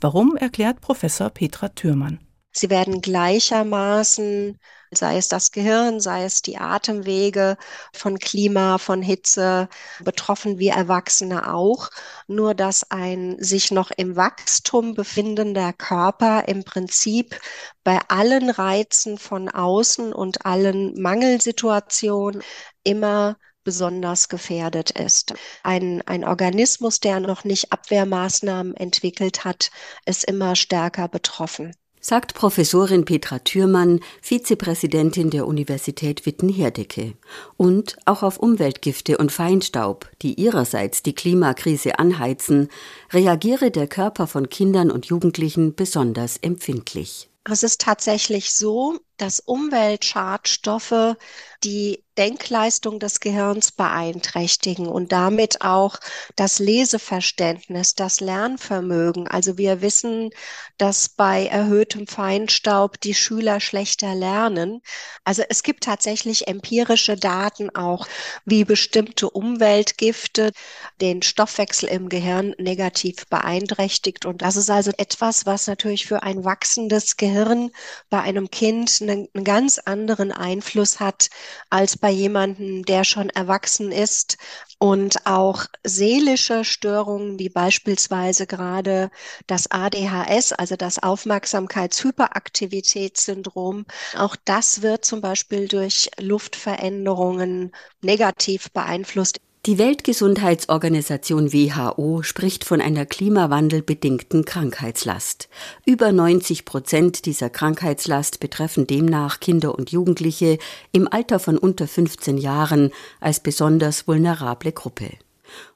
Warum 0.00 0.36
erklärt 0.36 0.80
Professor 0.80 1.30
Petra 1.30 1.68
Thürmann. 1.68 2.20
Sie 2.52 2.68
werden 2.68 3.00
gleichermaßen, 3.00 4.58
sei 4.90 5.16
es 5.18 5.28
das 5.28 5.52
Gehirn, 5.52 6.00
sei 6.00 6.24
es 6.24 6.42
die 6.42 6.58
Atemwege 6.58 7.56
von 7.92 8.18
Klima, 8.18 8.78
von 8.78 9.02
Hitze, 9.02 9.68
betroffen 10.02 10.58
wie 10.58 10.68
Erwachsene 10.68 11.52
auch. 11.54 11.90
Nur 12.26 12.54
dass 12.54 12.90
ein 12.90 13.36
sich 13.40 13.70
noch 13.70 13.92
im 13.96 14.16
Wachstum 14.16 14.94
befindender 14.94 15.72
Körper 15.72 16.48
im 16.48 16.64
Prinzip 16.64 17.38
bei 17.84 18.00
allen 18.08 18.50
Reizen 18.50 19.16
von 19.16 19.48
außen 19.48 20.12
und 20.12 20.44
allen 20.44 21.00
Mangelsituationen 21.00 22.42
immer 22.82 23.36
besonders 23.64 24.28
gefährdet 24.28 24.90
ist. 24.90 25.34
Ein, 25.62 26.02
ein 26.06 26.24
Organismus, 26.24 27.00
der 27.00 27.20
noch 27.20 27.44
nicht 27.44 27.72
Abwehrmaßnahmen 27.72 28.76
entwickelt 28.76 29.44
hat, 29.44 29.70
ist 30.06 30.24
immer 30.24 30.56
stärker 30.56 31.08
betroffen 31.08 31.74
sagt 32.00 32.34
Professorin 32.34 33.04
Petra 33.04 33.40
Thürmann, 33.40 34.00
Vizepräsidentin 34.22 35.30
der 35.30 35.46
Universität 35.46 36.24
Witten-Herdecke. 36.24 37.14
Und 37.56 37.96
auch 38.06 38.22
auf 38.22 38.38
Umweltgifte 38.38 39.18
und 39.18 39.30
Feinstaub, 39.30 40.08
die 40.22 40.34
ihrerseits 40.34 41.02
die 41.02 41.14
Klimakrise 41.14 41.98
anheizen, 41.98 42.68
reagiere 43.12 43.70
der 43.70 43.86
Körper 43.86 44.26
von 44.26 44.48
Kindern 44.48 44.90
und 44.90 45.06
Jugendlichen 45.06 45.74
besonders 45.74 46.38
empfindlich. 46.38 47.28
Es 47.44 47.62
ist 47.62 47.80
tatsächlich 47.80 48.52
so, 48.52 48.98
dass 49.20 49.40
Umweltschadstoffe 49.40 51.16
die 51.62 52.02
Denkleistung 52.16 52.98
des 52.98 53.20
Gehirns 53.20 53.72
beeinträchtigen 53.72 54.86
und 54.86 55.12
damit 55.12 55.62
auch 55.62 55.96
das 56.36 56.58
Leseverständnis, 56.58 57.94
das 57.94 58.20
Lernvermögen. 58.20 59.26
Also 59.26 59.56
wir 59.56 59.80
wissen, 59.80 60.30
dass 60.76 61.08
bei 61.08 61.46
erhöhtem 61.46 62.06
Feinstaub 62.06 63.00
die 63.00 63.14
Schüler 63.14 63.60
schlechter 63.60 64.14
lernen. 64.14 64.82
Also 65.24 65.42
es 65.48 65.62
gibt 65.62 65.84
tatsächlich 65.84 66.46
empirische 66.46 67.16
Daten 67.16 67.74
auch, 67.74 68.06
wie 68.44 68.64
bestimmte 68.64 69.30
Umweltgifte 69.30 70.52
den 71.00 71.22
Stoffwechsel 71.22 71.88
im 71.88 72.08
Gehirn 72.08 72.54
negativ 72.58 73.26
beeinträchtigt. 73.30 74.26
Und 74.26 74.42
das 74.42 74.56
ist 74.56 74.68
also 74.68 74.90
etwas, 74.98 75.46
was 75.46 75.66
natürlich 75.66 76.06
für 76.06 76.22
ein 76.22 76.44
wachsendes 76.44 77.16
Gehirn 77.16 77.70
bei 78.10 78.20
einem 78.20 78.50
Kind 78.50 79.00
einen, 79.10 79.28
ganz 79.44 79.78
anderen 79.78 80.32
Einfluss 80.32 81.00
hat 81.00 81.28
als 81.70 81.96
bei 81.98 82.10
jemandem, 82.10 82.84
der 82.84 83.04
schon 83.04 83.30
erwachsen 83.30 83.92
ist. 83.92 84.36
Und 84.78 85.26
auch 85.26 85.66
seelische 85.84 86.64
Störungen, 86.64 87.38
wie 87.38 87.48
beispielsweise 87.50 88.46
gerade 88.46 89.10
das 89.46 89.70
ADHS, 89.70 90.52
also 90.52 90.76
das 90.76 91.02
Aufmerksamkeitshyperaktivitätssyndrom, 91.02 93.84
auch 94.16 94.36
das 94.44 94.82
wird 94.82 95.04
zum 95.04 95.20
Beispiel 95.20 95.68
durch 95.68 96.10
Luftveränderungen 96.18 97.72
negativ 98.00 98.70
beeinflusst. 98.72 99.40
Die 99.66 99.76
Weltgesundheitsorganisation 99.76 101.52
WHO 101.52 102.22
spricht 102.22 102.64
von 102.64 102.80
einer 102.80 103.04
klimawandelbedingten 103.04 104.46
Krankheitslast. 104.46 105.50
Über 105.84 106.12
90 106.12 106.64
Prozent 106.64 107.26
dieser 107.26 107.50
Krankheitslast 107.50 108.40
betreffen 108.40 108.86
demnach 108.86 109.38
Kinder 109.38 109.74
und 109.74 109.92
Jugendliche 109.92 110.56
im 110.92 111.06
Alter 111.12 111.38
von 111.38 111.58
unter 111.58 111.86
15 111.86 112.38
Jahren 112.38 112.90
als 113.20 113.40
besonders 113.40 114.08
vulnerable 114.08 114.72
Gruppe. 114.72 115.10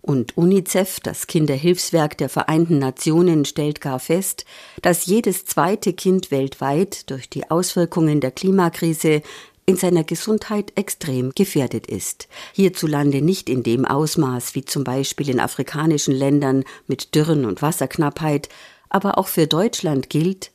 Und 0.01 0.37
UNICEF, 0.39 1.01
das 1.01 1.27
Kinderhilfswerk 1.27 2.17
der 2.17 2.31
Vereinten 2.31 2.79
Nationen, 2.79 3.45
stellt 3.45 3.83
gar 3.83 3.99
fest, 3.99 4.47
dass 4.81 5.05
jedes 5.05 5.45
zweite 5.45 5.93
Kind 5.93 6.31
weltweit 6.31 7.11
durch 7.11 7.29
die 7.29 7.51
Auswirkungen 7.51 8.21
der 8.21 8.31
Klimakrise 8.31 9.21
in 9.67 9.77
seiner 9.77 10.05
Gesundheit 10.05 10.73
extrem 10.75 11.33
gefährdet 11.35 11.87
ist. 11.87 12.29
Hierzulande 12.53 13.23
nicht 13.23 13.49
in 13.49 13.63
dem 13.63 13.85
Ausmaß 13.85 14.55
wie 14.55 14.65
zum 14.65 14.85
Beispiel 14.85 15.31
in 15.31 15.41
afrikanischen 15.41 16.15
Ländern 16.15 16.65
mit 16.87 17.15
Dürren 17.15 17.45
und 17.45 17.63
Wasserknappheit, 17.63 18.49
aber 18.89 19.19
auch 19.19 19.29
für 19.29 19.47
Deutschland 19.47 20.11
gilt, 20.11 20.51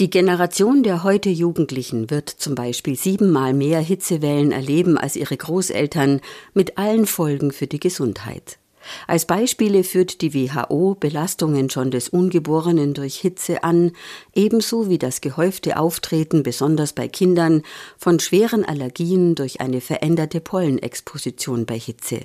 die 0.00 0.10
Generation 0.10 0.82
der 0.82 1.02
heute 1.04 1.28
Jugendlichen 1.28 2.10
wird 2.10 2.30
zum 2.30 2.54
Beispiel 2.54 2.96
siebenmal 2.96 3.52
mehr 3.52 3.80
Hitzewellen 3.80 4.52
erleben 4.52 4.96
als 4.96 5.16
ihre 5.16 5.36
Großeltern 5.36 6.20
mit 6.54 6.78
allen 6.78 7.06
Folgen 7.06 7.52
für 7.52 7.66
die 7.66 7.80
Gesundheit. 7.80 8.58
Als 9.06 9.26
Beispiele 9.26 9.84
führt 9.84 10.20
die 10.22 10.34
WHO 10.34 10.94
Belastungen 10.94 11.70
schon 11.70 11.90
des 11.90 12.08
Ungeborenen 12.08 12.94
durch 12.94 13.16
Hitze 13.16 13.62
an, 13.64 13.92
ebenso 14.34 14.88
wie 14.88 14.98
das 14.98 15.20
gehäufte 15.20 15.78
Auftreten 15.78 16.42
besonders 16.42 16.92
bei 16.92 17.08
Kindern 17.08 17.62
von 17.96 18.20
schweren 18.20 18.64
Allergien 18.64 19.34
durch 19.34 19.60
eine 19.60 19.80
veränderte 19.80 20.40
Pollenexposition 20.40 21.66
bei 21.66 21.78
Hitze 21.78 22.20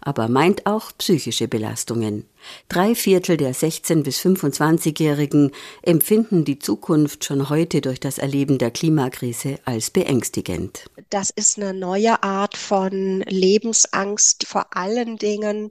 aber 0.00 0.28
meint 0.28 0.66
auch 0.66 0.92
psychische 0.98 1.48
Belastungen. 1.48 2.26
Drei 2.68 2.94
Viertel 2.94 3.36
der 3.36 3.54
16- 3.54 4.02
bis 4.02 4.20
25-Jährigen 4.20 5.52
empfinden 5.82 6.44
die 6.44 6.58
Zukunft 6.58 7.24
schon 7.24 7.48
heute 7.48 7.80
durch 7.80 8.00
das 8.00 8.18
Erleben 8.18 8.58
der 8.58 8.70
Klimakrise 8.70 9.58
als 9.64 9.90
beängstigend. 9.90 10.86
Das 11.10 11.30
ist 11.30 11.58
eine 11.58 11.74
neue 11.74 12.22
Art 12.22 12.56
von 12.56 13.20
Lebensangst, 13.28 14.46
vor 14.46 14.76
allen 14.76 15.18
Dingen 15.18 15.70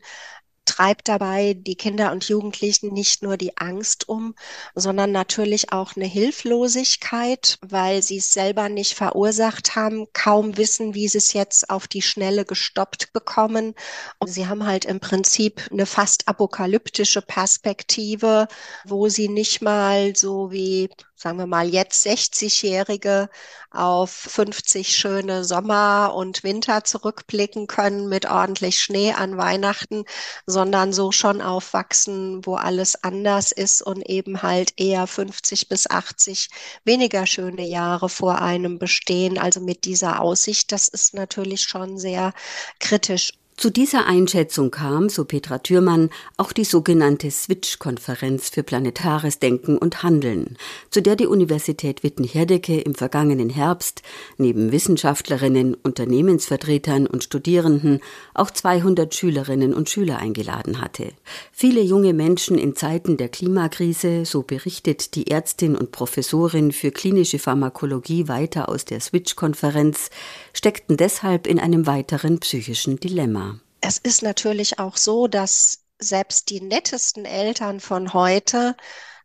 treibt 0.65 1.07
dabei 1.07 1.53
die 1.53 1.75
Kinder 1.75 2.11
und 2.11 2.27
Jugendlichen 2.27 2.93
nicht 2.93 3.23
nur 3.23 3.37
die 3.37 3.57
Angst 3.57 4.07
um, 4.07 4.35
sondern 4.75 5.11
natürlich 5.11 5.71
auch 5.71 5.95
eine 5.95 6.05
Hilflosigkeit, 6.05 7.57
weil 7.61 8.01
sie 8.01 8.17
es 8.17 8.31
selber 8.31 8.69
nicht 8.69 8.93
verursacht 8.93 9.75
haben, 9.75 10.07
kaum 10.13 10.57
wissen, 10.57 10.93
wie 10.93 11.07
sie 11.07 11.17
es 11.17 11.33
jetzt 11.33 11.69
auf 11.69 11.87
die 11.87 12.01
Schnelle 12.01 12.45
gestoppt 12.45 13.13
bekommen. 13.13 13.73
Und 14.19 14.27
sie 14.29 14.47
haben 14.47 14.65
halt 14.65 14.85
im 14.85 14.99
Prinzip 14.99 15.67
eine 15.71 15.85
fast 15.85 16.27
apokalyptische 16.27 17.21
Perspektive, 17.21 18.47
wo 18.85 19.09
sie 19.09 19.29
nicht 19.29 19.61
mal 19.61 20.15
so 20.15 20.51
wie 20.51 20.89
sagen 21.21 21.37
wir 21.37 21.45
mal, 21.45 21.67
jetzt 21.69 22.05
60-Jährige 22.05 23.29
auf 23.69 24.09
50 24.09 24.97
schöne 24.97 25.43
Sommer 25.45 26.13
und 26.15 26.43
Winter 26.43 26.83
zurückblicken 26.83 27.67
können 27.67 28.09
mit 28.09 28.25
ordentlich 28.25 28.79
Schnee 28.79 29.13
an 29.13 29.37
Weihnachten, 29.37 30.05
sondern 30.47 30.93
so 30.93 31.11
schon 31.11 31.41
aufwachsen, 31.41 32.43
wo 32.45 32.55
alles 32.55 33.03
anders 33.03 33.51
ist 33.51 33.83
und 33.83 34.01
eben 34.09 34.41
halt 34.41 34.73
eher 34.77 35.05
50 35.05 35.69
bis 35.69 35.87
80 35.89 36.49
weniger 36.85 37.27
schöne 37.27 37.67
Jahre 37.67 38.09
vor 38.09 38.41
einem 38.41 38.79
bestehen. 38.79 39.37
Also 39.37 39.59
mit 39.61 39.85
dieser 39.85 40.21
Aussicht, 40.21 40.71
das 40.71 40.87
ist 40.87 41.13
natürlich 41.13 41.61
schon 41.61 41.99
sehr 41.99 42.33
kritisch. 42.79 43.33
Zu 43.61 43.69
dieser 43.69 44.07
Einschätzung 44.07 44.71
kam, 44.71 45.07
so 45.07 45.23
Petra 45.23 45.59
Thürmann, 45.59 46.09
auch 46.35 46.51
die 46.51 46.63
sogenannte 46.63 47.29
Switch-Konferenz 47.29 48.49
für 48.49 48.63
planetares 48.63 49.37
Denken 49.37 49.77
und 49.77 50.01
Handeln, 50.01 50.57
zu 50.89 50.99
der 51.03 51.15
die 51.15 51.27
Universität 51.27 52.01
Witten-Herdecke 52.01 52.81
im 52.81 52.95
vergangenen 52.95 53.51
Herbst 53.51 54.01
neben 54.39 54.71
Wissenschaftlerinnen, 54.71 55.75
Unternehmensvertretern 55.75 57.05
und 57.05 57.23
Studierenden 57.23 57.99
auch 58.33 58.49
200 58.49 59.13
Schülerinnen 59.13 59.75
und 59.75 59.91
Schüler 59.91 60.17
eingeladen 60.17 60.81
hatte. 60.81 61.09
Viele 61.51 61.81
junge 61.81 62.15
Menschen 62.15 62.57
in 62.57 62.75
Zeiten 62.75 63.15
der 63.15 63.29
Klimakrise, 63.29 64.25
so 64.25 64.41
berichtet 64.41 65.13
die 65.13 65.29
Ärztin 65.29 65.75
und 65.75 65.91
Professorin 65.91 66.71
für 66.71 66.89
klinische 66.89 67.37
Pharmakologie 67.37 68.27
weiter 68.27 68.69
aus 68.69 68.85
der 68.85 69.01
Switch-Konferenz, 69.01 70.09
steckten 70.51 70.97
deshalb 70.97 71.45
in 71.45 71.59
einem 71.59 71.85
weiteren 71.85 72.39
psychischen 72.39 72.99
Dilemma. 72.99 73.50
Es 73.81 73.97
ist 73.97 74.21
natürlich 74.21 74.79
auch 74.79 74.95
so, 74.97 75.27
dass 75.27 75.83
selbst 75.99 76.49
die 76.49 76.61
nettesten 76.61 77.25
Eltern 77.25 77.79
von 77.79 78.13
heute 78.13 78.75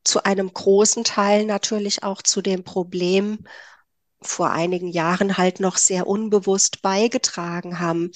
zu 0.04 0.24
einem 0.24 0.52
großen 0.52 1.04
Teil 1.04 1.44
natürlich 1.46 2.02
auch 2.02 2.22
zu 2.22 2.42
dem 2.42 2.64
Problem 2.64 3.46
vor 4.22 4.50
einigen 4.50 4.88
Jahren 4.88 5.36
halt 5.36 5.60
noch 5.60 5.76
sehr 5.76 6.06
unbewusst 6.06 6.82
beigetragen 6.82 7.78
haben. 7.80 8.10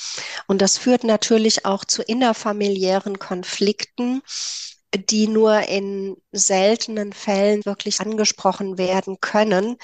Und 0.47 0.63
das 0.63 0.79
führt 0.79 1.05
natürlich 1.05 1.67
auch 1.67 1.85
zu 1.85 2.03
innerfamiliären 2.03 3.19
Konflikten, 3.19 4.23
die 4.95 5.29
nur 5.29 5.61
in 5.69 6.17
seltenen 6.33 7.13
Fällen 7.13 7.65
wirklich 7.65 8.01
angesprochen 8.01 8.79
werden 8.79 9.21
können. 9.21 9.77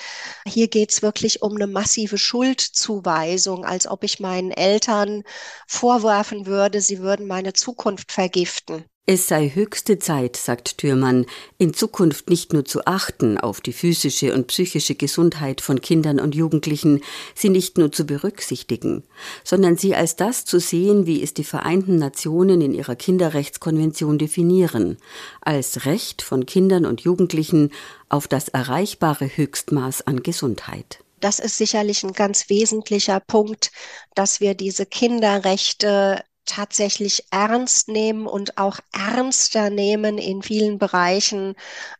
Hier 0.46 0.68
geht 0.68 0.90
es 0.92 1.02
wirklich 1.02 1.42
um 1.42 1.54
eine 1.56 1.66
massive 1.66 2.18
Schuldzuweisung, 2.18 3.64
als 3.64 3.86
ob 3.86 4.04
ich 4.04 4.20
meinen 4.20 4.50
Eltern 4.50 5.22
vorwerfen 5.68 6.46
würde, 6.46 6.80
sie 6.80 7.00
würden 7.00 7.26
meine 7.26 7.52
Zukunft 7.52 8.12
vergiften. 8.12 8.84
Es 9.08 9.28
sei 9.28 9.52
höchste 9.54 10.00
Zeit, 10.00 10.34
sagt 10.36 10.78
Thürmann, 10.78 11.26
in 11.58 11.72
Zukunft 11.72 12.28
nicht 12.28 12.52
nur 12.52 12.64
zu 12.64 12.86
achten 12.86 13.38
auf 13.38 13.60
die 13.60 13.72
physische 13.72 14.34
und 14.34 14.48
psychische 14.48 14.96
Gesundheit 14.96 15.60
von 15.60 15.80
Kindern 15.80 16.18
und 16.18 16.34
Jugendlichen, 16.34 17.00
sie 17.32 17.48
nicht 17.48 17.78
nur 17.78 17.92
zu 17.92 18.04
berücksichtigen, 18.04 19.04
sondern 19.44 19.76
sie 19.76 19.94
als 19.94 20.16
das 20.16 20.44
zu 20.44 20.58
sehen, 20.58 21.06
wie 21.06 21.22
es 21.22 21.34
die 21.34 21.44
Vereinten 21.44 22.00
Nationen 22.00 22.60
in 22.60 22.74
ihrer 22.74 22.96
Kinderrechtskonvention 22.96 24.18
definieren, 24.18 24.96
als 25.40 25.86
Recht 25.86 26.20
von 26.20 26.44
Kindern 26.44 26.84
und 26.84 27.02
Jugendlichen 27.02 27.70
auf 28.08 28.26
das 28.26 28.48
erreichbare 28.48 29.30
Höchstmaß 29.36 30.04
an 30.08 30.24
Gesundheit. 30.24 30.98
Das 31.20 31.38
ist 31.38 31.58
sicherlich 31.58 32.02
ein 32.02 32.12
ganz 32.12 32.48
wesentlicher 32.50 33.20
Punkt, 33.20 33.70
dass 34.16 34.40
wir 34.40 34.54
diese 34.54 34.84
Kinderrechte 34.84 36.24
tatsächlich 36.46 37.26
ernst 37.30 37.88
nehmen 37.88 38.26
und 38.26 38.58
auch 38.58 38.80
ernster 38.92 39.70
nehmen 39.70 40.18
in 40.18 40.42
vielen 40.42 40.78
Bereichen, 40.78 41.54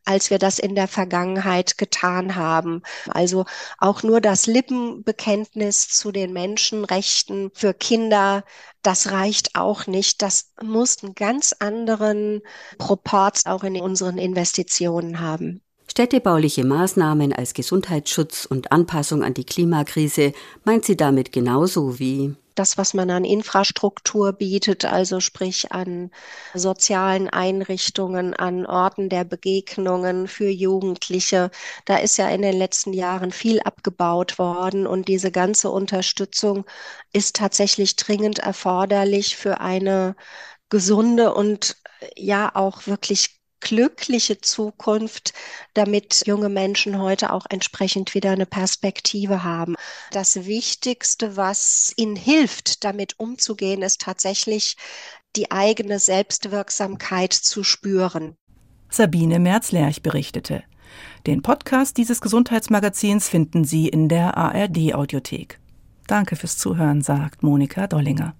als 0.05 0.29
wir 0.29 0.39
das 0.39 0.59
in 0.59 0.75
der 0.75 0.87
Vergangenheit 0.87 1.77
getan 1.77 2.35
haben. 2.35 2.81
Also 3.09 3.45
auch 3.77 4.03
nur 4.03 4.21
das 4.21 4.47
Lippenbekenntnis 4.47 5.89
zu 5.89 6.11
den 6.11 6.33
Menschenrechten 6.33 7.51
für 7.53 7.73
Kinder, 7.73 8.43
das 8.81 9.11
reicht 9.11 9.55
auch 9.55 9.87
nicht. 9.87 10.21
Das 10.21 10.53
muss 10.61 11.03
einen 11.03 11.13
ganz 11.15 11.53
anderen 11.59 12.41
Proports 12.77 13.45
auch 13.45 13.63
in 13.63 13.79
unseren 13.81 14.17
Investitionen 14.17 15.19
haben. 15.19 15.61
Städtebauliche 15.89 16.65
Maßnahmen 16.65 17.33
als 17.33 17.53
Gesundheitsschutz 17.53 18.45
und 18.45 18.71
Anpassung 18.71 19.23
an 19.23 19.33
die 19.33 19.45
Klimakrise 19.45 20.33
meint 20.63 20.85
sie 20.85 20.97
damit 20.97 21.31
genauso 21.31 21.97
wie 21.99 22.35
das, 22.57 22.77
was 22.77 22.93
man 22.93 23.09
an 23.09 23.23
Infrastruktur 23.23 24.33
bietet, 24.33 24.85
also 24.85 25.19
sprich 25.19 25.71
an 25.71 26.11
sozialen 26.53 27.29
Einrichtungen, 27.29 28.33
an 28.33 28.65
Orten 28.65 29.09
der 29.09 29.23
Begegnungen 29.23 30.27
für 30.27 30.49
Jugendliche. 30.49 31.51
Da 31.85 31.97
ist 31.97 32.17
ja 32.17 32.29
in 32.29 32.41
den 32.41 32.57
letzten 32.57 32.93
Jahren 32.93 33.31
viel 33.31 33.59
abgebaut 33.61 34.39
worden 34.39 34.87
und 34.87 35.07
diese 35.07 35.31
ganze 35.31 35.69
Unterstützung 35.69 36.65
ist 37.13 37.35
tatsächlich 37.35 37.95
dringend 37.95 38.39
erforderlich 38.39 39.37
für 39.37 39.59
eine 39.61 40.15
gesunde 40.69 41.33
und 41.33 41.77
ja 42.15 42.51
auch 42.55 42.87
wirklich 42.87 43.36
glückliche 43.59 44.39
Zukunft, 44.39 45.33
damit 45.73 46.23
junge 46.25 46.49
Menschen 46.49 46.99
heute 46.99 47.33
auch 47.33 47.45
entsprechend 47.49 48.13
wieder 48.13 48.31
eine 48.31 48.45
Perspektive 48.45 49.43
haben. 49.43 49.75
Das 50.11 50.45
Wichtigste, 50.45 51.37
was 51.37 51.93
ihnen 51.97 52.15
hilft, 52.15 52.83
damit 52.83 53.19
umzugehen, 53.19 53.81
ist 53.81 54.01
tatsächlich 54.01 54.77
die 55.35 55.51
eigene 55.51 55.99
Selbstwirksamkeit 55.99 57.33
zu 57.33 57.63
spüren. 57.63 58.35
Sabine 58.89 59.39
Merz-Lerch 59.39 60.01
berichtete. 60.01 60.63
Den 61.25 61.41
Podcast 61.41 61.97
dieses 61.97 62.21
Gesundheitsmagazins 62.21 63.27
finden 63.27 63.65
Sie 63.65 63.87
in 63.87 64.07
der 64.07 64.37
ARD-Audiothek. 64.37 65.59
Danke 66.07 66.37
fürs 66.37 66.57
Zuhören, 66.57 67.01
sagt 67.01 67.43
Monika 67.43 67.85
Dollinger. 67.87 68.33